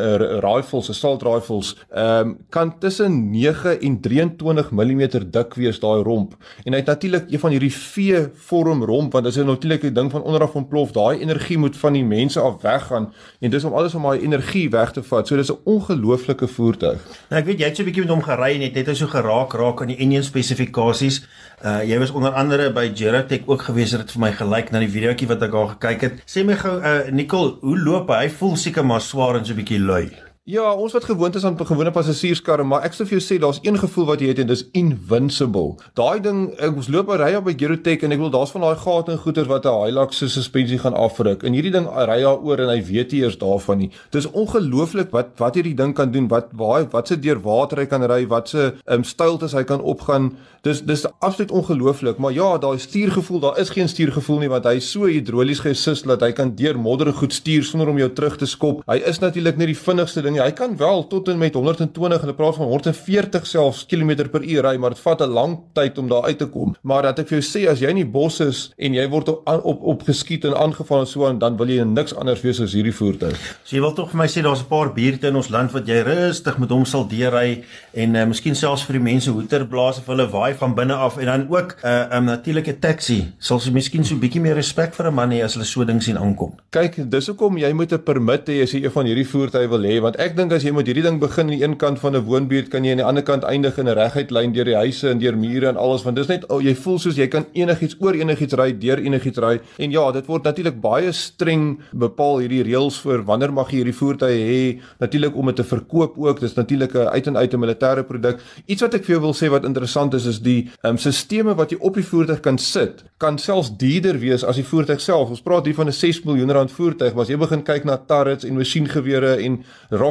rifles, 0.43 0.89
assault 0.93 1.23
rifles. 1.25 1.73
Um, 1.95 2.35
kan 2.53 2.73
tussen 2.79 3.31
9 3.31 3.79
en 3.79 3.99
23 4.01 4.71
mm 4.71 5.03
dik 5.31 5.55
wees 5.59 5.79
daai 5.79 6.03
romp. 6.03 6.35
En 6.65 6.73
hy 6.73 6.81
het 6.83 6.91
natuurlik 6.91 7.31
een 7.31 7.41
van 7.41 7.55
hierdie 7.55 7.73
V-vorm 7.73 8.83
romp 8.85 9.15
want 9.15 9.25
dit 9.25 9.35
is 9.35 9.43
natuurlik 9.43 9.83
'n 9.83 9.93
ding 9.93 10.11
van 10.11 10.23
onderaf 10.23 10.55
ontplof. 10.55 10.91
Daai 10.91 11.19
energie 11.19 11.57
moet 11.57 11.77
van 11.77 11.93
die 11.93 12.05
mense 12.05 12.39
af 12.39 12.61
weggaan 12.61 13.13
en 13.39 13.51
dis 13.51 13.63
om 13.63 13.73
alles 13.73 13.95
om 13.95 14.03
daai 14.03 14.19
energie 14.19 14.69
weg 14.69 14.91
te 14.91 15.03
vat. 15.03 15.27
So 15.27 15.35
dis 15.35 15.44
'n 15.49 15.59
ongelooflike 15.63 16.47
voertuig. 16.47 16.99
Nou 17.29 17.41
ek 17.41 17.45
weet 17.45 17.59
jy 17.59 17.65
het 17.65 17.77
so 17.77 17.83
'n 17.83 17.85
bietjie 17.85 18.03
met 18.03 18.13
hom 18.13 18.23
gery 18.23 18.55
en 18.55 18.61
het 18.61 18.75
net 18.75 18.97
so 18.97 19.07
geraak 19.07 19.53
raak 19.53 19.81
aan 19.81 19.87
die 19.87 19.97
engine 19.97 20.23
spesifikasies. 20.23 21.25
Uh 21.63 21.83
jy 21.83 21.99
was 21.99 22.11
onder 22.11 22.31
andere 22.31 22.71
by 22.71 22.91
Geratech 22.95 23.47
ook 23.47 23.61
gewees 23.61 23.91
het 23.91 24.01
dit 24.01 24.11
vir 24.11 24.21
my 24.21 24.31
gelyk 24.31 24.71
na 24.71 24.79
die 24.79 24.91
videoetjie 24.91 25.27
wat 25.27 25.41
ek 25.41 25.51
daar 25.51 25.67
gekyk 25.67 26.01
het. 26.01 26.13
Sê 26.25 26.45
my 26.45 26.55
gou 26.55 26.79
uh 26.79 27.11
Nicole, 27.11 27.57
hoe 27.61 27.79
loop 27.79 28.09
hy? 28.09 28.25
Hy 28.25 28.29
voel 28.29 28.55
seker 28.55 28.85
maar 28.85 29.01
swaar 29.01 29.35
en 29.37 29.45
so 29.45 29.53
'n 29.53 29.57
bietjie 29.57 29.79
lui. 29.79 30.24
Ja, 30.45 30.75
ons 30.77 30.93
wat 30.93 31.07
gewoond 31.09 31.35
is 31.35 31.43
aan 31.43 31.55
gewone 31.57 31.89
passasierskarre, 31.89 32.61
maar 32.69 32.83
ek 32.85 32.93
sê 32.93 33.05
vir 33.09 33.15
jou 33.15 33.21
sê 33.25 33.35
daar's 33.41 33.57
een 33.65 33.79
gevoel 33.81 34.05
wat 34.11 34.21
jy 34.21 34.27
het 34.29 34.43
en 34.43 34.51
dis 34.51 34.61
invincible. 34.77 35.71
Daai 35.97 36.19
ding, 36.21 36.43
ek 36.61 36.75
ons 36.77 36.89
loop 36.93 37.07
ry 37.17 37.31
op 37.39 37.47
by 37.47 37.55
Eurotech 37.57 38.03
en 38.05 38.13
ek 38.13 38.21
wil 38.21 38.29
daar's 38.29 38.53
van 38.53 38.61
daai 38.61 38.77
gate 38.77 39.15
en 39.15 39.17
goeters 39.23 39.49
wat 39.49 39.65
'n 39.65 39.73
Hilux 39.87 40.21
se 40.21 40.29
suspensie 40.29 40.77
gaan 40.77 40.93
afruk. 40.93 41.41
En 41.41 41.57
hierdie 41.57 41.71
ding 41.73 41.87
ry 41.89 42.19
daar 42.21 42.37
oor 42.37 42.61
en 42.61 42.69
hy 42.69 42.77
weet 42.85 43.11
nie 43.11 43.23
eers 43.23 43.39
daarvan 43.41 43.77
nie. 43.77 43.89
Dis 44.11 44.29
ongelooflik 44.29 45.09
wat 45.09 45.33
wat 45.37 45.55
hierdie 45.55 45.73
ding 45.73 45.95
kan 45.95 46.11
doen, 46.11 46.27
wat 46.27 46.53
waar 46.53 46.85
wat 46.91 47.07
se 47.07 47.17
deur 47.19 47.41
water 47.41 47.79
hy 47.79 47.85
kan 47.87 48.03
ry, 48.03 48.27
wat 48.27 48.49
se 48.49 48.75
um, 48.85 49.03
stylte 49.03 49.49
hy 49.49 49.63
kan 49.63 49.81
opgaan. 49.81 50.37
Dis 50.61 50.81
dis 50.81 51.05
absoluut 51.19 51.51
ongelooflik, 51.51 52.17
maar 52.17 52.33
ja, 52.33 52.57
daai 52.57 52.77
stuurgevoel, 52.77 53.39
daar 53.39 53.59
is 53.59 53.69
geen 53.69 53.89
stuurgevoel 53.89 54.39
nie 54.39 54.49
want 54.49 54.65
hy 54.65 54.75
is 54.75 54.91
so 54.91 55.05
hidrolies 55.05 55.59
geassist 55.59 56.05
dat 56.05 56.21
hy 56.21 56.31
kan 56.31 56.55
deur 56.55 56.77
modder 56.79 57.13
goed 57.13 57.33
stuur 57.33 57.63
sonder 57.63 57.87
om 57.87 57.97
jou 57.97 58.13
terug 58.13 58.37
te 58.37 58.45
skop. 58.45 58.83
Hy 58.85 59.01
is 59.05 59.19
natuurlik 59.19 59.57
nie 59.57 59.65
die 59.65 59.77
vinnigste 59.77 60.21
ding 60.21 60.34
nie. 60.35 60.43
Hy 60.43 60.51
kan 60.55 60.75
wel 60.77 61.05
tot 61.11 61.31
en 61.31 61.39
met 61.41 61.55
120 61.55 62.19
en 62.19 62.25
hulle 62.25 62.37
praat 62.37 62.59
van 62.59 62.71
140 62.71 63.47
selfs 63.47 63.85
kilometer 63.89 64.29
per 64.31 64.43
uur 64.43 64.63
ry, 64.67 64.75
maar 64.77 64.95
dit 64.95 65.03
vat 65.03 65.21
'n 65.21 65.31
lang 65.31 65.57
tyd 65.73 65.97
om 65.97 66.07
daar 66.11 66.23
uit 66.29 66.37
te 66.37 66.47
kom. 66.47 66.75
Maar 66.83 67.01
dat 67.09 67.19
ek 67.19 67.27
vir 67.27 67.39
jou 67.39 67.45
sê 67.45 67.69
as 67.69 67.79
jy 67.79 67.89
in 67.89 68.01
die 68.03 68.05
bos 68.05 68.39
is 68.39 68.71
en 68.77 68.93
jy 68.93 69.07
word 69.09 69.29
op 69.29 69.43
op, 69.63 69.83
op 69.83 70.03
geskiet 70.03 70.45
en 70.45 70.55
aangeval 70.55 70.99
en 70.99 71.07
so 71.07 71.25
aan, 71.27 71.39
dan 71.39 71.57
wil 71.57 71.67
jy 71.67 71.83
niks 71.83 72.15
anders 72.15 72.41
wees 72.41 72.59
as 72.61 72.73
hierdie 72.73 72.93
voertuig. 72.93 73.37
So 73.63 73.75
jy 73.75 73.81
wil 73.81 73.93
tog 73.93 74.11
vir 74.11 74.17
my 74.17 74.27
sê 74.27 74.41
daar's 74.41 74.61
'n 74.61 74.67
paar 74.67 74.93
buurte 74.93 75.27
in 75.27 75.35
ons 75.35 75.49
land 75.49 75.71
wat 75.71 75.87
jy 75.87 76.01
rustig 76.01 76.57
met 76.57 76.69
hom 76.69 76.85
sal 76.85 77.07
deurry 77.07 77.63
en 77.93 78.15
uh, 78.15 78.25
miskien 78.25 78.55
selfs 78.55 78.85
vir 78.87 78.97
die 78.99 79.03
mense 79.03 79.31
hoeter 79.31 79.65
blaas 79.67 79.97
of 79.97 80.07
hulle 80.11 80.27
waai 80.31 80.53
van 80.53 80.75
binne 80.75 80.93
af 80.93 81.17
en 81.17 81.25
dan 81.25 81.47
ook 81.49 81.75
'n 81.83 81.87
uh, 81.87 82.01
eh, 82.01 82.09
'n 82.09 82.17
um, 82.17 82.25
natuurlike 82.25 82.79
taxi 82.79 83.33
sal 83.39 83.59
jy 83.59 83.71
miskien 83.71 84.03
so 84.03 84.15
'n 84.15 84.19
bietjie 84.19 84.41
meer 84.41 84.55
respek 84.55 84.93
vir 84.93 85.07
'n 85.07 85.13
man 85.13 85.31
hê 85.31 85.43
as 85.43 85.53
hulle 85.53 85.65
so 85.65 85.83
ding 85.83 86.01
sien 86.01 86.17
aankom. 86.17 86.53
Kyk, 86.71 87.09
dis 87.09 87.27
hoekom 87.27 87.57
jy 87.57 87.73
moet 87.73 87.91
'n 87.93 88.03
permit 88.03 88.47
hê 88.49 88.63
as 88.63 88.71
jy 88.71 88.83
een 88.83 88.91
van 88.91 89.05
hierdie 89.05 89.27
voertuie 89.27 89.67
wil 89.67 89.83
hê 89.83 90.01
want 90.01 90.15
ek 90.15 90.24
dink 90.33 90.53
as 90.55 90.63
jy 90.65 90.71
met 90.73 90.87
hierdie 90.89 91.03
ding 91.05 91.19
begin 91.21 91.45
aan 91.45 91.53
die 91.53 91.61
een 91.61 91.75
kant 91.77 91.99
van 92.01 92.15
'n 92.15 92.25
woonbuurt, 92.25 92.69
kan 92.69 92.83
jy 92.83 92.91
aan 92.91 92.97
die 92.97 93.05
ander 93.05 93.23
kant 93.23 93.43
eindig 93.43 93.77
in 93.77 93.87
'n 93.87 93.93
reguit 93.93 94.31
lyn 94.31 94.53
deur 94.53 94.65
die 94.65 94.75
huise 94.75 95.09
en 95.09 95.19
deur 95.19 95.37
mure 95.37 95.67
en 95.67 95.77
alles 95.77 96.03
want 96.03 96.15
dis 96.15 96.27
net 96.27 96.49
oh, 96.49 96.61
jy 96.61 96.73
voel 96.73 96.97
soos 96.99 97.15
jy 97.15 97.27
kan 97.27 97.45
enigiets 97.53 97.95
oor 97.99 98.13
enigiets 98.13 98.53
ry, 98.53 98.71
deur 98.71 98.97
enigiets 98.97 99.37
ry. 99.37 99.59
En 99.77 99.91
ja, 99.91 100.11
dit 100.11 100.25
word 100.25 100.43
natuurlik 100.43 100.81
baie 100.81 101.11
streng 101.11 101.79
bepaal 101.93 102.39
hierdie 102.39 102.63
reëls 102.63 102.97
vir 103.05 103.23
wanneer 103.23 103.53
mag 103.53 103.69
jy 103.69 103.83
hierdie 103.83 103.93
voertuie 103.93 104.41
hê, 104.41 104.81
natuurlik 104.99 105.35
om 105.35 105.45
dit 105.45 105.55
te 105.55 105.63
verkoop 105.63 106.17
ook. 106.17 106.39
Dis 106.39 106.55
natuurlik 106.55 106.95
'n 106.95 107.07
uit 107.07 107.27
en 107.27 107.37
uit 107.37 107.53
'n 107.53 107.59
militêre 107.59 108.03
produk. 108.03 108.39
Iets 108.65 108.81
wat 108.81 108.93
ek 108.93 109.03
vir 109.05 109.15
jou 109.15 109.21
wil 109.21 109.33
sê 109.33 109.49
wat 109.49 109.65
interessant 109.65 110.13
is 110.13 110.25
is 110.25 110.39
die 110.39 110.69
um, 110.83 110.97
sisteme 110.97 111.55
wat 111.55 111.71
jy 111.71 111.77
op 111.79 111.93
die 111.93 112.03
voertuig 112.03 112.39
kan 112.39 112.57
sit, 112.57 113.03
kan 113.17 113.37
selfs 113.37 113.71
duurder 113.77 114.19
wees 114.19 114.43
as 114.43 114.55
die 114.55 114.65
voertuig 114.65 115.01
self. 115.01 115.29
Ons 115.29 115.41
praat 115.41 115.65
hier 115.65 115.75
van 115.75 115.87
'n 115.87 115.91
6 115.91 116.23
miljoen 116.23 116.51
rand 116.51 116.71
voertuig, 116.71 117.13
maar 117.13 117.23
as 117.23 117.29
jy 117.29 117.37
begin 117.37 117.63
kyk 117.63 117.83
na 117.83 117.97
turrets 117.97 118.45
en 118.45 118.55
masjiengewere 118.55 119.35
en 119.43 119.63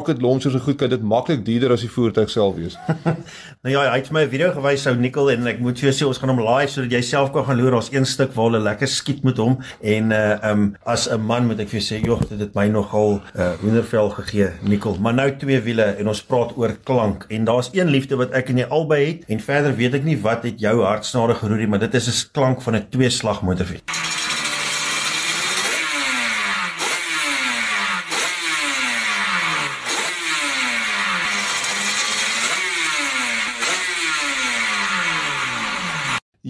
rocket 0.05 0.23
launchers 0.23 0.55
en 0.55 0.61
goed, 0.61 0.77
kan 0.77 0.91
dit 0.93 1.03
maklik 1.03 1.45
duurder 1.45 1.73
as 1.73 1.83
die 1.85 1.91
voertuig 1.91 2.31
self 2.31 2.57
wees. 2.59 2.77
nou 3.65 3.73
ja, 3.73 3.87
hy 3.89 3.97
het 3.97 4.11
my 4.13 4.25
'n 4.27 4.31
video 4.31 4.51
gewys 4.53 4.83
sou 4.85 4.95
Nickel 4.97 5.31
en 5.33 5.47
ek 5.49 5.61
moet 5.65 5.79
vir 5.81 5.89
jou 5.91 5.95
sê 5.97 6.09
ons 6.09 6.19
gaan 6.21 6.33
hom 6.35 6.43
live 6.45 6.71
sodat 6.73 6.93
jy 6.93 7.01
self 7.03 7.33
kan 7.33 7.47
gaan 7.49 7.57
loer. 7.61 7.77
Ons 7.79 7.91
een 7.93 8.05
stuk 8.05 8.35
waar 8.37 8.51
hulle 8.51 8.61
lekker 8.65 8.89
skiet 8.89 9.25
met 9.25 9.41
hom 9.41 9.57
en 9.81 10.13
uh 10.13 10.51
um 10.51 10.75
as 10.85 11.09
'n 11.09 11.21
man 11.21 11.47
moet 11.47 11.61
ek 11.61 11.69
vir 11.69 11.81
jou 11.81 11.87
sê, 11.89 12.05
"Jog, 12.05 12.29
dit 12.29 12.39
het 12.39 12.55
my 12.55 12.69
nogal 12.69 13.23
uh 13.37 13.53
hoendervel 13.63 14.11
gegee, 14.11 14.51
Nickel." 14.63 14.97
Maar 15.01 15.15
nou 15.15 15.31
twee 15.39 15.61
wiele 15.61 15.97
en 15.99 16.09
ons 16.09 16.23
praat 16.23 16.53
oor 16.57 16.77
klank 16.85 17.27
en 17.29 17.45
daar's 17.45 17.71
een 17.73 17.89
liefde 17.89 18.17
wat 18.17 18.33
ek 18.33 18.51
en 18.51 18.59
jy 18.59 18.67
albei 18.69 19.05
het 19.07 19.25
en 19.29 19.41
verder 19.41 19.77
weet 19.77 19.95
ek 19.95 20.05
nie 20.05 20.21
wat 20.21 20.45
het 20.45 20.61
jou 20.61 20.83
hartsnare 20.83 21.35
geroer 21.35 21.59
nie, 21.59 21.67
maar 21.67 21.81
dit 21.81 21.95
is 21.95 22.09
'n 22.09 22.29
klank 22.33 22.63
van 22.63 22.77
'n 22.77 22.87
twee 22.91 23.11
slag 23.11 23.43
motorfiets. 23.43 24.14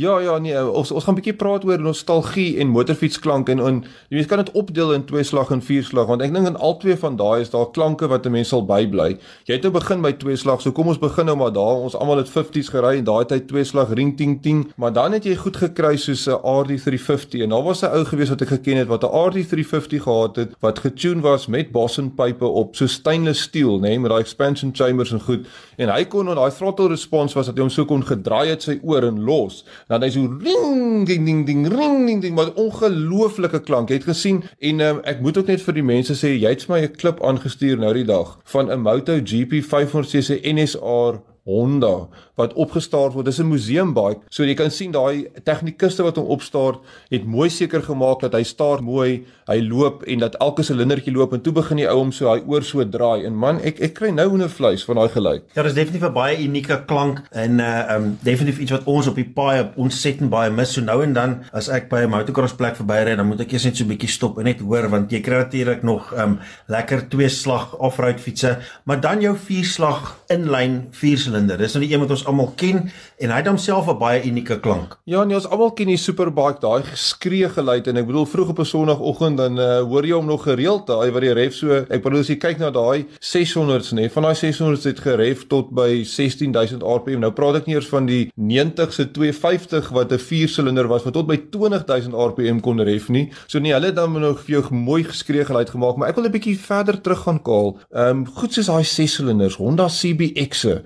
Ja 0.05 0.19
ja 0.21 0.39
nee, 0.39 0.53
ons 0.71 0.91
ons 0.93 1.05
gaan 1.05 1.15
'n 1.15 1.21
bietjie 1.21 1.37
praat 1.41 1.65
oor 1.65 1.81
nostalgie 1.81 2.59
en 2.61 2.69
motorfietsklank 2.69 3.49
en 3.49 3.61
en 3.61 3.85
jy 4.09 4.25
kan 4.29 4.39
dit 4.43 4.51
opdeel 4.53 4.93
in 4.93 5.05
twee 5.05 5.23
slag 5.25 5.51
en 5.51 5.63
vier 5.63 5.85
slag 5.85 6.07
want 6.07 6.23
ek 6.23 6.33
dink 6.35 6.47
in 6.47 6.57
al 6.57 6.77
twee 6.83 6.97
van 6.97 7.17
daai 7.17 7.41
is 7.41 7.51
daar 7.51 7.71
klanke 7.71 8.09
wat 8.09 8.27
'n 8.27 8.31
mens 8.31 8.49
sal 8.49 8.67
bybly. 8.67 9.17
Jy 9.47 9.55
het 9.55 9.63
nou 9.63 9.73
begin 9.73 10.03
by 10.03 10.13
twee 10.13 10.37
slag, 10.37 10.61
so 10.61 10.73
kom 10.73 10.89
ons 10.89 10.99
begin 10.99 11.27
nou 11.27 11.37
maar 11.37 11.53
daar. 11.53 11.81
Ons 11.87 11.95
almal 11.95 12.17
het 12.17 12.29
50s 12.29 12.69
gery 12.69 12.99
en 12.99 13.05
daai 13.05 13.25
tyd 13.25 13.49
twee 13.49 13.65
slag 13.65 13.95
ring 13.95 14.17
ting 14.17 14.43
ting, 14.43 14.73
maar 14.77 14.93
dan 14.93 15.13
het 15.13 15.25
jy 15.25 15.37
goed 15.37 15.57
gekry 15.57 15.97
soos 15.97 16.27
'n 16.29 16.39
RD350 16.43 17.43
en 17.43 17.49
daar 17.49 17.63
was 17.63 17.83
'n 17.83 17.87
ou 17.97 18.05
gewees 18.05 18.29
wat 18.29 18.43
ek 18.43 18.49
geken 18.49 18.77
het 18.77 18.89
wat 18.89 19.05
'n 19.05 19.15
RD350 19.31 20.03
gehad 20.03 20.37
het 20.37 20.55
wat 20.61 20.79
getune 20.79 21.23
was 21.23 21.47
met 21.47 21.73
Bossen 21.73 22.15
pype 22.15 22.45
op, 22.45 22.77
so 22.77 22.87
stainless 22.87 23.41
steel, 23.41 23.79
nê, 23.79 23.81
nee, 23.81 23.99
met 23.99 24.11
daai 24.11 24.21
expansion 24.21 24.71
chambers 24.75 25.13
en 25.13 25.21
goed. 25.21 25.47
En 25.77 25.89
hy 25.89 26.05
kon 26.05 26.27
met 26.27 26.37
daai 26.37 26.51
throttle 26.51 26.89
response 26.89 27.35
was 27.35 27.47
dat 27.47 27.55
hy 27.55 27.61
hom 27.61 27.71
so 27.71 27.85
kon 27.85 28.03
gedraai 28.05 28.49
het 28.49 28.63
sy 28.63 28.79
oor 28.83 29.03
en 29.03 29.25
los 29.25 29.65
dan 29.99 30.09
hy 30.09 30.15
so 30.15 30.39
ring 30.45 31.05
ding 31.09 31.27
ding 31.27 31.45
ding 31.47 31.67
ring 31.69 32.07
ding 32.07 32.23
ding 32.23 32.35
maar 32.35 32.53
ongelooflike 32.55 33.61
klank. 33.67 33.91
Jy 33.91 34.01
het 34.01 34.09
gesien 34.11 34.43
en 34.59 34.81
um, 34.81 35.03
ek 35.05 35.21
moet 35.25 35.39
ook 35.39 35.53
net 35.53 35.63
vir 35.63 35.79
die 35.79 35.87
mense 35.87 36.17
sê 36.19 36.35
jy 36.35 36.55
het 36.55 36.67
vir 36.67 36.75
my 36.75 36.81
'n 36.85 36.97
klip 36.97 37.23
aangestuur 37.23 37.79
nou 37.79 37.93
die 37.95 38.09
dag 38.09 38.39
van 38.45 38.71
'n 38.71 38.83
Moto 38.83 39.21
GP 39.21 39.63
500cc 39.63 40.43
NSR 40.43 41.23
Honda 41.45 42.09
wat 42.37 42.55
opgestaar 42.55 43.13
word. 43.13 43.27
Dis 43.27 43.39
'n 43.39 43.49
museumbike. 43.49 44.21
So 44.29 44.45
jy 44.45 44.55
kan 44.55 44.71
sien 44.71 44.93
daai 44.93 45.27
tegnikuste 45.45 46.03
wat 46.03 46.17
hom 46.17 46.27
opstaar 46.27 46.79
het 47.11 47.25
mooi 47.25 47.49
seker 47.51 47.83
gemaak 47.83 48.21
dat 48.21 48.33
hy 48.33 48.43
staar 48.43 48.83
mooi, 48.83 49.25
hy 49.47 49.61
loop 49.61 50.03
en 50.03 50.19
dat 50.19 50.35
elke 50.41 50.63
silindertjie 50.63 51.13
loop 51.13 51.33
en 51.33 51.41
toe 51.41 51.53
begin 51.53 51.77
die 51.77 51.89
ou 51.89 51.99
hom 51.99 52.13
so 52.13 52.33
hy 52.33 52.43
oor 52.47 52.63
so 52.63 52.85
draai. 52.89 53.25
En 53.25 53.37
man, 53.37 53.61
ek 53.61 53.81
ek 53.81 53.95
kry 53.95 54.11
nou 54.11 54.29
hoendervleis 54.29 54.85
van 54.85 54.97
daai 54.97 55.09
geluid. 55.09 55.43
Ja, 55.55 55.63
dis 55.63 55.75
definitief 55.75 56.09
'n 56.09 56.13
baie 56.13 56.37
unieke 56.39 56.85
klank 56.87 57.23
en 57.33 57.61
uh 57.61 57.95
um 57.97 58.19
definitief 58.23 58.59
iets 58.59 58.71
wat 58.71 58.85
ons 58.85 59.07
op 59.07 59.15
die 59.15 59.29
paai 59.35 59.71
ontsettend 59.77 60.31
baie 60.31 60.51
mis. 60.51 60.73
So 60.73 60.81
nou 60.81 61.03
en 61.03 61.13
dan 61.13 61.45
as 61.53 61.69
ek 61.69 61.89
by 61.89 62.05
'n 62.05 62.11
motocross 62.11 62.55
plek 62.55 62.77
verbyry, 62.77 63.17
dan 63.17 63.27
moet 63.27 63.41
ek 63.41 63.53
eers 63.53 63.65
net 63.65 63.77
so 63.77 63.85
'n 63.85 63.89
bietjie 63.89 64.09
stop 64.09 64.39
en 64.39 64.45
net 64.45 64.61
hoor 64.61 64.89
want 64.89 65.11
jy 65.11 65.21
kry 65.21 65.35
natuurlik 65.35 65.83
nog 65.83 66.13
um 66.19 66.39
lekker 66.69 67.09
twee 67.09 67.29
slag 67.29 67.77
off-road 67.79 68.21
fietsse, 68.21 68.59
maar 68.85 69.01
dan 69.01 69.21
jou 69.21 69.37
vier 69.37 69.65
slag 69.65 70.19
inlyn 70.29 70.89
vier 70.91 71.19
silinder. 71.19 71.59
Dis 71.59 71.75
nou 71.75 71.85
die 71.85 71.95
een 71.95 72.01
wat 72.01 72.11
ons 72.11 72.24
almal 72.27 72.53
ken 72.57 72.91
en 73.19 73.31
hy 73.31 73.37
het 73.37 73.47
homself 73.47 73.89
'n 73.89 73.99
baie 73.99 74.23
unieke 74.25 74.61
klank. 74.61 74.99
Ja, 75.05 75.25
nee, 75.25 75.37
ons 75.37 75.49
almal 75.49 75.73
ken 75.73 75.87
die 75.87 75.97
superbike, 75.97 76.61
daai 76.61 76.83
geskree 76.83 77.49
geluid 77.49 77.87
en 77.87 77.97
ek 77.97 78.07
bedoel 78.07 78.27
vroeg 78.27 78.49
op 78.49 78.59
'n 78.59 78.65
Sondagoggend 78.65 79.37
dan 79.37 79.59
uh, 79.59 79.81
hoor 79.81 80.07
jy 80.07 80.15
hom 80.15 80.27
nog 80.27 80.43
gereeld 80.43 80.87
daai 80.87 81.11
wat 81.11 81.23
die 81.23 81.33
ref 81.33 81.55
so. 81.55 81.73
Ek 81.73 82.03
bedoel 82.03 82.21
as 82.21 82.29
jy 82.29 82.37
kyk 82.37 82.59
na 82.59 82.71
daai 82.71 83.07
600s 83.21 83.93
nê, 83.93 84.11
van 84.11 84.23
daai 84.23 84.35
600s 84.35 84.85
het 84.85 85.01
geref 85.01 85.47
tot 85.47 85.71
by 85.71 86.05
16000 86.05 86.83
rpm. 86.83 87.21
Nou 87.21 87.33
praat 87.33 87.57
ek 87.57 87.67
nie 87.67 87.75
eers 87.75 87.89
van 87.89 88.07
die 88.07 88.31
90 88.35 88.93
se 88.93 89.11
250 89.11 89.91
wat 89.91 90.13
'n 90.13 90.19
4 90.19 90.49
silinder 90.49 90.89
was 90.89 91.05
wat 91.05 91.13
tot 91.13 91.27
by 91.27 91.37
20000 91.51 92.15
rpm 92.15 92.61
kon 92.61 92.81
ref 92.81 93.09
nie. 93.09 93.31
So 93.47 93.59
nee, 93.59 93.73
hulle 93.73 93.87
het 93.87 93.97
dan 93.97 94.13
nog 94.13 94.41
vir 94.41 94.61
jou 94.61 94.75
mooi 94.75 95.05
geskree 95.05 95.45
geluid 95.45 95.71
gemaak, 95.71 95.97
maar 95.97 96.09
ek 96.09 96.17
wil 96.17 96.25
'n 96.25 96.31
bietjie 96.31 96.59
verder 96.59 97.01
terug 97.01 97.23
gaan 97.23 97.43
kaal. 97.43 97.79
Ehm 97.93 98.09
um, 98.09 98.27
goed 98.27 98.53
soos 98.53 98.67
daai 98.67 98.85
6 98.85 99.15
silinders 99.15 99.57
Honda 99.57 99.89
CBX'e. 99.89 100.83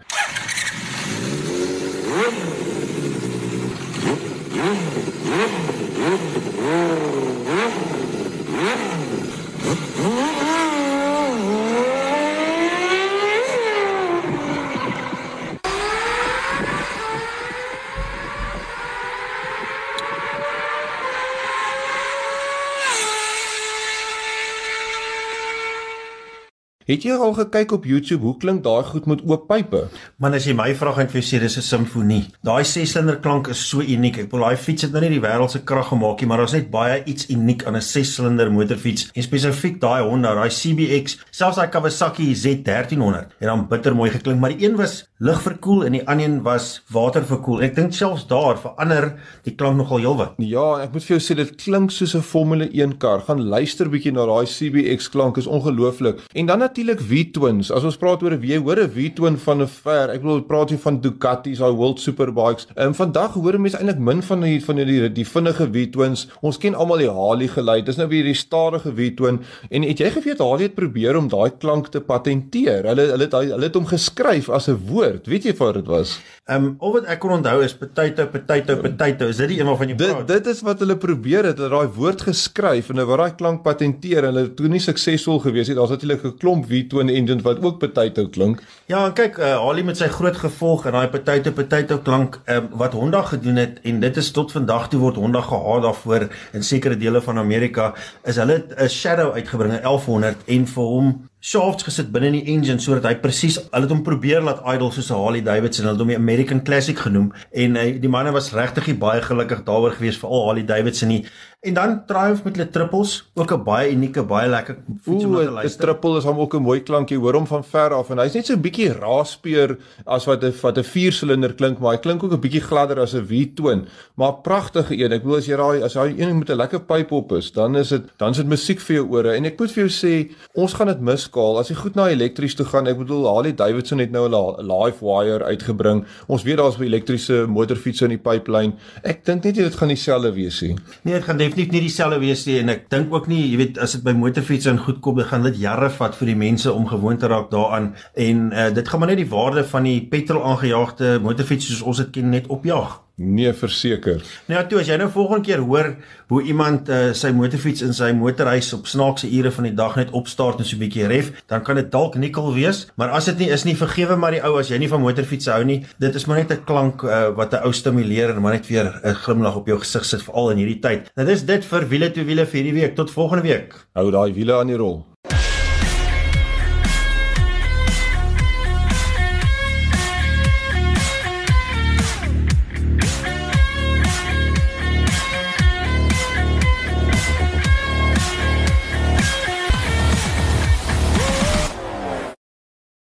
Het 26.89 27.03
jy 27.05 27.13
al 27.21 27.35
gekyk 27.37 27.73
op 27.77 27.85
YouTube 27.85 28.25
hoe 28.25 28.39
klink 28.41 28.63
daai 28.65 28.87
goed 28.89 29.05
met 29.11 29.21
oop 29.29 29.43
pype? 29.51 29.83
Man 30.25 30.33
as 30.39 30.47
jy 30.49 30.55
my 30.57 30.71
vra 30.73 30.95
gaan 30.97 31.11
vir 31.13 31.21
sê 31.21 31.37
dis 31.43 31.59
'n 31.61 31.63
simfonie. 31.67 32.31
Daai 32.41 32.65
6-silinder 32.65 33.21
klank 33.21 33.49
is 33.49 33.61
so 33.61 33.81
uniek. 33.81 34.17
Ek 34.17 34.31
wil 34.33 34.41
daai 34.41 34.57
fiets 34.57 34.83
het 34.83 34.93
nou 34.93 35.03
nie 35.03 35.21
die 35.21 35.21
wêreld 35.21 35.51
se 35.51 35.61
krag 35.61 35.89
gemaak 35.89 36.21
nie, 36.21 36.29
maar 36.29 36.39
daar's 36.39 36.55
net 36.55 36.71
baie 36.71 37.05
iets 37.05 37.29
uniek 37.29 37.67
aan 37.67 37.77
'n 37.77 37.83
6-silinder 37.83 38.51
motorfiets. 38.51 39.11
En 39.13 39.23
spesifiek 39.23 39.79
daai 39.81 40.03
Honda, 40.03 40.35
daai 40.35 40.49
CBX, 40.49 41.19
selfs 41.31 41.57
daai 41.57 41.69
Kawasaki 41.69 42.35
Z1300 42.35 43.37
het 43.39 43.49
dan 43.49 43.69
bitter 43.69 43.95
mooi 43.95 44.11
geklink, 44.11 44.41
maar 44.41 44.57
die 44.57 44.67
een 44.67 44.77
was 44.77 45.08
lugverkoel 45.19 45.81
en 45.85 45.97
die 45.97 46.05
ander 46.07 46.29
een 46.29 46.37
was 46.47 46.67
waterverkoel. 46.95 47.65
Ek 47.67 47.75
dink 47.75 47.95
selfs 47.97 48.27
daar 48.31 48.59
verander 48.63 49.09
die 49.43 49.55
klank 49.59 49.81
nogal 49.81 49.99
heelwat. 49.99 50.37
Ja, 50.39 50.77
ek 50.85 50.93
moet 50.95 51.03
vir 51.03 51.17
jou 51.17 51.23
sê 51.25 51.35
dit 51.41 51.51
klink 51.59 51.91
soos 51.91 52.15
'n 52.15 52.23
Formule 52.23 52.69
1 52.71 52.99
kar. 53.03 53.25
Gaan 53.27 53.43
luister 53.43 53.91
bietjie 53.91 54.13
na 54.13 54.27
daai 54.27 54.47
CBX 54.47 55.09
klank, 55.11 55.37
is 55.37 55.47
ongelooflik. 55.47 56.21
En 56.35 56.47
dan 56.47 56.59
natuurlik 56.59 57.01
V-twins. 57.01 57.73
As 57.73 57.85
ons 57.85 57.97
praat 57.97 58.23
oor 58.23 58.31
'n 58.31 58.41
wie 58.41 58.59
hoor 58.59 58.79
'n 58.79 58.91
V-twin 58.91 59.37
van 59.39 59.63
'n 59.63 59.67
ver. 59.67 60.11
Ek 60.11 60.23
bedoel 60.23 60.43
praat 60.43 60.71
jy 60.71 60.79
van 60.79 61.01
Ducatis, 61.01 61.59
daai 61.59 61.73
World 61.73 62.01
Superbikes. 62.01 62.67
En 62.77 62.95
vandag 62.95 63.35
hoor 63.35 63.61
mense 63.61 63.77
eintlik 63.77 63.99
min 63.99 64.23
van 64.23 64.41
die 64.41 64.65
van 64.65 64.77
die 64.77 65.13
die 65.13 65.27
vinnige 65.27 65.67
V-twins. 65.67 66.29
Ons 66.43 66.59
ken 66.59 66.75
almal 66.75 66.99
die 66.99 67.11
Harley 67.11 67.49
geluid. 67.49 67.87
Dis 67.87 67.97
nou 67.97 68.09
weer 68.09 68.25
die 68.25 68.35
stadige 68.35 68.93
V-twin. 68.95 69.41
En 69.71 69.83
het 69.83 69.99
jy 69.99 70.11
geweet 70.11 70.39
Harley 70.39 70.63
het 70.63 70.75
probeer 70.75 71.17
om 71.17 71.29
daai 71.29 71.51
klank 71.59 71.89
te 71.89 72.01
patenteer? 72.01 72.85
Hulle 72.85 73.11
hulle 73.11 73.25
het 73.25 73.33
hulle 73.33 73.63
het 73.63 73.75
hom 73.75 73.87
geskryf 73.87 74.49
as 74.49 74.69
'n 74.69 74.79
woord. 74.87 75.08
Weet 75.29 75.45
jy 75.49 75.55
wat 75.59 75.75
dit 75.75 75.87
was? 75.87 76.19
Ehm 76.49 76.65
um, 76.65 76.75
al 76.81 76.93
wat 76.93 77.09
ek 77.13 77.19
kon 77.21 77.35
onthou 77.35 77.63
is 77.65 77.75
potato 77.77 78.27
potato 78.33 78.77
potato. 78.81 79.29
Is 79.29 79.37
dit 79.37 79.49
die 79.53 79.59
een 79.61 79.69
waarvan 79.69 79.91
jy 79.93 79.97
praat? 80.01 80.27
Dit 80.29 80.45
dit 80.45 80.55
is 80.55 80.63
wat 80.65 80.81
hulle 80.81 80.97
probeer 80.97 81.51
het. 81.51 81.59
Hulle 81.61 81.69
daai 81.69 81.95
woord 81.97 82.23
geskryf 82.29 82.89
en 82.89 82.97
hulle 82.97 83.09
wou 83.11 83.19
daai 83.21 83.35
klank 83.37 83.63
patenteer. 83.67 84.29
Hulle 84.31 84.47
het 84.47 84.57
toe 84.57 84.71
nie 84.73 84.81
suksesvol 84.81 85.43
gewees 85.45 85.69
nie. 85.69 85.77
Daar's 85.77 85.93
natuurlik 85.93 86.25
'n 86.25 86.37
klomp 86.39 86.67
V-twin 86.71 87.09
engines 87.09 87.45
wat 87.45 87.63
ook 87.65 87.79
potato 87.79 88.27
klink. 88.29 88.63
Ja, 88.87 89.05
en 89.07 89.13
kyk, 89.13 89.39
uh, 89.39 89.59
Harley 89.61 89.85
met 89.85 89.97
sy 89.97 90.09
groot 90.09 90.37
gevolg 90.37 90.87
en 90.87 90.93
daai 90.93 91.09
potato 91.09 91.53
potato 91.53 91.99
klank 91.99 92.41
um, 92.47 92.69
wat 92.73 92.93
Honda 92.93 93.23
gedoen 93.23 93.57
het 93.57 93.81
en 93.83 94.01
dit 94.01 94.17
is 94.17 94.31
tot 94.31 94.53
vandag 94.53 94.89
toe 94.89 95.01
word 95.01 95.17
Honda 95.17 95.41
gehaat 95.41 95.83
daarvoor 95.83 96.29
in 96.53 96.63
sekere 96.63 96.97
dele 96.97 97.21
van 97.21 97.39
Amerika 97.39 97.95
is 98.25 98.37
hulle 98.37 98.65
'n 98.77 98.89
Shadow 98.89 99.33
uitgebring, 99.33 99.73
'n 99.73 99.83
1100 99.83 100.37
en 100.47 100.67
vir 100.67 100.85
hom 100.85 101.29
shafts 101.41 101.87
gesit 101.87 102.11
binne 102.11 102.33
in 102.33 102.37
die 102.41 102.53
engine 102.55 102.83
sodat 102.83 103.05
hy 103.07 103.15
presies 103.23 103.61
hulle 103.61 103.87
het 103.87 103.93
hom 103.93 104.03
probeer 104.07 104.43
laat 104.43 104.63
idle 104.75 104.91
soos 104.91 105.11
'n 105.11 105.21
Harley 105.23 105.43
Davidson 105.43 105.87
hulle 105.87 105.95
het 105.95 106.03
hom 106.03 106.11
die 106.11 106.19
American 106.19 106.65
Classic 106.65 106.99
genoem 106.99 107.33
en 107.53 107.77
hy 107.77 107.99
die 108.03 108.11
manne 108.11 108.33
was 108.33 108.53
regtig 108.53 108.91
baie 108.99 109.23
gelukkig 109.23 109.63
daaroor 109.65 109.95
gewees 109.95 110.19
vir 110.19 110.31
al 110.31 110.47
Harley 110.47 110.67
Davidson 110.67 111.09
nie 111.09 111.25
En 111.61 111.75
dan 111.75 112.03
Triumph 112.07 112.45
met 112.47 112.57
hulle 112.57 112.71
triples, 112.71 113.31
ook 113.35 113.53
'n 113.53 113.63
baie 113.65 113.91
unieke, 113.91 114.23
baie 114.23 114.49
lekker 114.49 114.77
fiets 115.03 115.25
om 115.25 115.31
na 115.31 115.39
te 115.39 115.43
Ooh, 115.43 115.51
'n 115.51 115.53
luister. 115.53 115.81
triple 115.81 116.17
is 116.17 116.25
hom 116.25 116.39
ook 116.39 116.55
'n 116.55 116.63
mooi 116.63 116.83
klankie. 116.83 117.19
Hoor 117.19 117.35
hom 117.35 117.47
van 117.47 117.65
ver 117.65 117.95
af 117.95 118.11
en 118.11 118.19
hy's 118.19 118.35
net 118.35 118.47
so 118.47 118.53
'n 118.55 118.61
bietjie 118.61 118.93
raaspeer 118.93 119.77
as 120.07 120.25
wat 120.25 120.45
'n 120.45 120.53
wat 120.63 120.79
'n 120.79 120.85
4-silinder 120.85 121.55
klink, 121.55 121.79
maar 121.79 121.93
hy 121.93 121.99
klink 121.99 122.23
ook 122.23 122.33
'n 122.33 122.41
bietjie 122.41 122.61
gladder 122.61 123.01
as 123.01 123.15
'n 123.15 123.27
V-twin. 123.27 123.89
Maar 124.15 124.35
pragtige 124.35 124.95
een. 124.97 125.13
Ek 125.13 125.23
bedoel 125.23 125.37
as 125.37 125.47
jy 125.47 125.57
daai 125.57 125.83
as 125.83 125.93
daai 125.93 126.15
een 126.21 126.39
met 126.39 126.49
'n 126.49 126.57
lekker 126.57 126.81
pyp 126.81 127.11
op 127.13 127.33
is, 127.33 127.53
dan 127.53 127.77
is 127.77 127.89
dit 127.89 128.03
dan 128.17 128.31
is 128.31 128.37
dit 128.37 128.47
musiek 128.47 128.81
vir 128.81 128.97
jou 128.97 129.09
ore. 129.11 129.33
En 129.35 129.45
ek 129.45 129.59
moet 129.59 129.73
vir 129.73 129.89
jou 129.89 130.07
sê, 130.07 130.31
ons 130.55 130.73
gaan 130.73 130.87
dit 130.87 131.01
miskaal 131.01 131.59
as 131.59 131.69
jy 131.69 131.75
goed 131.75 131.95
na 131.95 132.09
elektries 132.09 132.55
toe 132.55 132.67
gaan. 132.67 132.87
Ek 132.87 132.99
bedoel 132.99 133.27
Harley 133.27 133.55
Davidson 133.55 133.99
het 133.99 134.11
nou 134.13 134.29
'n 134.29 134.63
live 134.63 135.05
wire 135.05 135.45
uitgebring. 135.45 136.05
Ons 136.29 136.43
weet 136.45 136.57
daar's 136.57 136.79
elektriese 136.79 137.47
motorfietsse 137.49 138.05
in 138.05 138.11
die 138.11 138.19
pipeline. 138.33 138.73
Ek 139.03 139.25
dink 139.25 139.43
net 139.45 139.55
dit 139.55 139.75
gaan 139.75 139.89
dieselfde 139.89 140.33
wees 140.33 140.61
nie. 140.61 140.77
Nee, 141.03 141.15
dit 141.15 141.25
gaan 141.25 141.48
definitief 141.49 141.73
nie 141.73 141.83
dieselfde 141.87 142.21
wees 142.21 142.45
nie 142.47 142.59
en 142.61 142.73
ek 142.73 142.87
dink 142.93 143.13
ook 143.15 143.29
nie, 143.31 143.41
jy 143.53 143.59
weet, 143.63 143.81
as 143.83 143.97
dit 143.97 144.05
by 144.05 144.15
motorfietsse 144.17 144.71
en 144.73 144.81
goed 144.85 145.01
kom, 145.05 145.19
dan 145.19 145.29
gaan 145.31 145.47
dit 145.49 145.61
jare 145.63 145.91
vat 145.91 146.17
vir 146.19 146.33
die 146.33 146.39
mense 146.39 146.73
om 146.73 146.87
gewoond 146.89 147.21
te 147.23 147.31
raak 147.31 147.51
daaraan 147.51 147.93
en 148.15 148.49
uh, 148.53 148.69
dit 148.75 148.89
gaan 148.89 149.03
maar 149.03 149.13
net 149.13 149.23
die 149.23 149.31
waarde 149.33 149.65
van 149.65 149.89
die 149.89 150.01
petrol 150.11 150.45
aangejaagde 150.45 151.19
motorfiets 151.25 151.71
soos 151.71 151.83
ons 151.83 152.05
dit 152.05 152.17
ken 152.19 152.33
net 152.35 152.51
opjaag. 152.53 153.01
Nee, 153.19 153.51
verseker. 153.53 154.21
Nou 154.47 154.61
ja, 154.61 154.63
toe 154.71 154.79
as 154.79 154.87
jy 154.87 154.95
nou 155.01 155.09
volgende 155.11 155.43
keer 155.49 155.63
hoor 155.67 155.89
hoe 156.31 156.43
iemand 156.47 156.87
uh, 156.87 157.09
sy 157.19 157.33
motorfiets 157.35 157.83
in 157.83 157.97
sy 157.97 158.13
motorhuis 158.15 158.69
op 158.77 158.87
snaakse 158.87 159.27
ure 159.35 159.51
van 159.57 159.67
die 159.67 159.73
dag 159.75 159.97
net 159.99 160.13
opstart 160.15 160.63
en 160.63 160.69
so 160.69 160.77
'n 160.77 160.85
bietjie 160.85 161.09
ref, 161.11 161.33
dan 161.51 161.65
kan 161.67 161.81
dit 161.81 161.91
dalk 161.91 162.15
nikkel 162.15 162.55
wees, 162.55 162.87
maar 162.95 163.11
as 163.11 163.27
dit 163.27 163.43
nie 163.43 163.51
is 163.51 163.65
nie, 163.67 163.75
vergewe 163.75 164.15
maar 164.15 164.37
die 164.39 164.45
ou 164.47 164.55
as 164.61 164.71
jy 164.71 164.79
nie 164.79 164.89
van 164.89 165.03
motorfietsse 165.03 165.51
hou 165.51 165.65
nie. 165.65 165.85
Dit 165.99 166.15
is 166.15 166.27
maar 166.27 166.39
net 166.39 166.53
'n 166.53 166.65
klank 166.65 167.03
uh, 167.03 167.35
wat 167.35 167.55
'n 167.55 167.67
ou 167.67 167.73
stimuleer 167.73 168.31
en 168.31 168.41
maar 168.41 168.55
net 168.55 168.69
weer 168.69 168.87
'n 169.03 169.15
glimlag 169.15 169.57
op 169.57 169.67
jou 169.67 169.79
gesig 169.79 170.05
sit 170.05 170.23
veral 170.23 170.51
in 170.51 170.59
hierdie 170.59 170.81
tyd. 170.81 171.11
Nou 171.17 171.27
dis 171.27 171.43
dit 171.43 171.65
vir 171.65 171.89
wiele 171.89 172.11
toe 172.11 172.25
wiele 172.25 172.47
vir 172.47 172.63
hierdie 172.63 172.81
week. 172.81 172.95
Tot 172.95 173.11
volgende 173.11 173.43
week. 173.43 173.75
Hou 173.95 174.11
daai 174.11 174.33
wiele 174.33 174.55
aan 174.55 174.67
die 174.67 174.77
rol. 174.77 175.08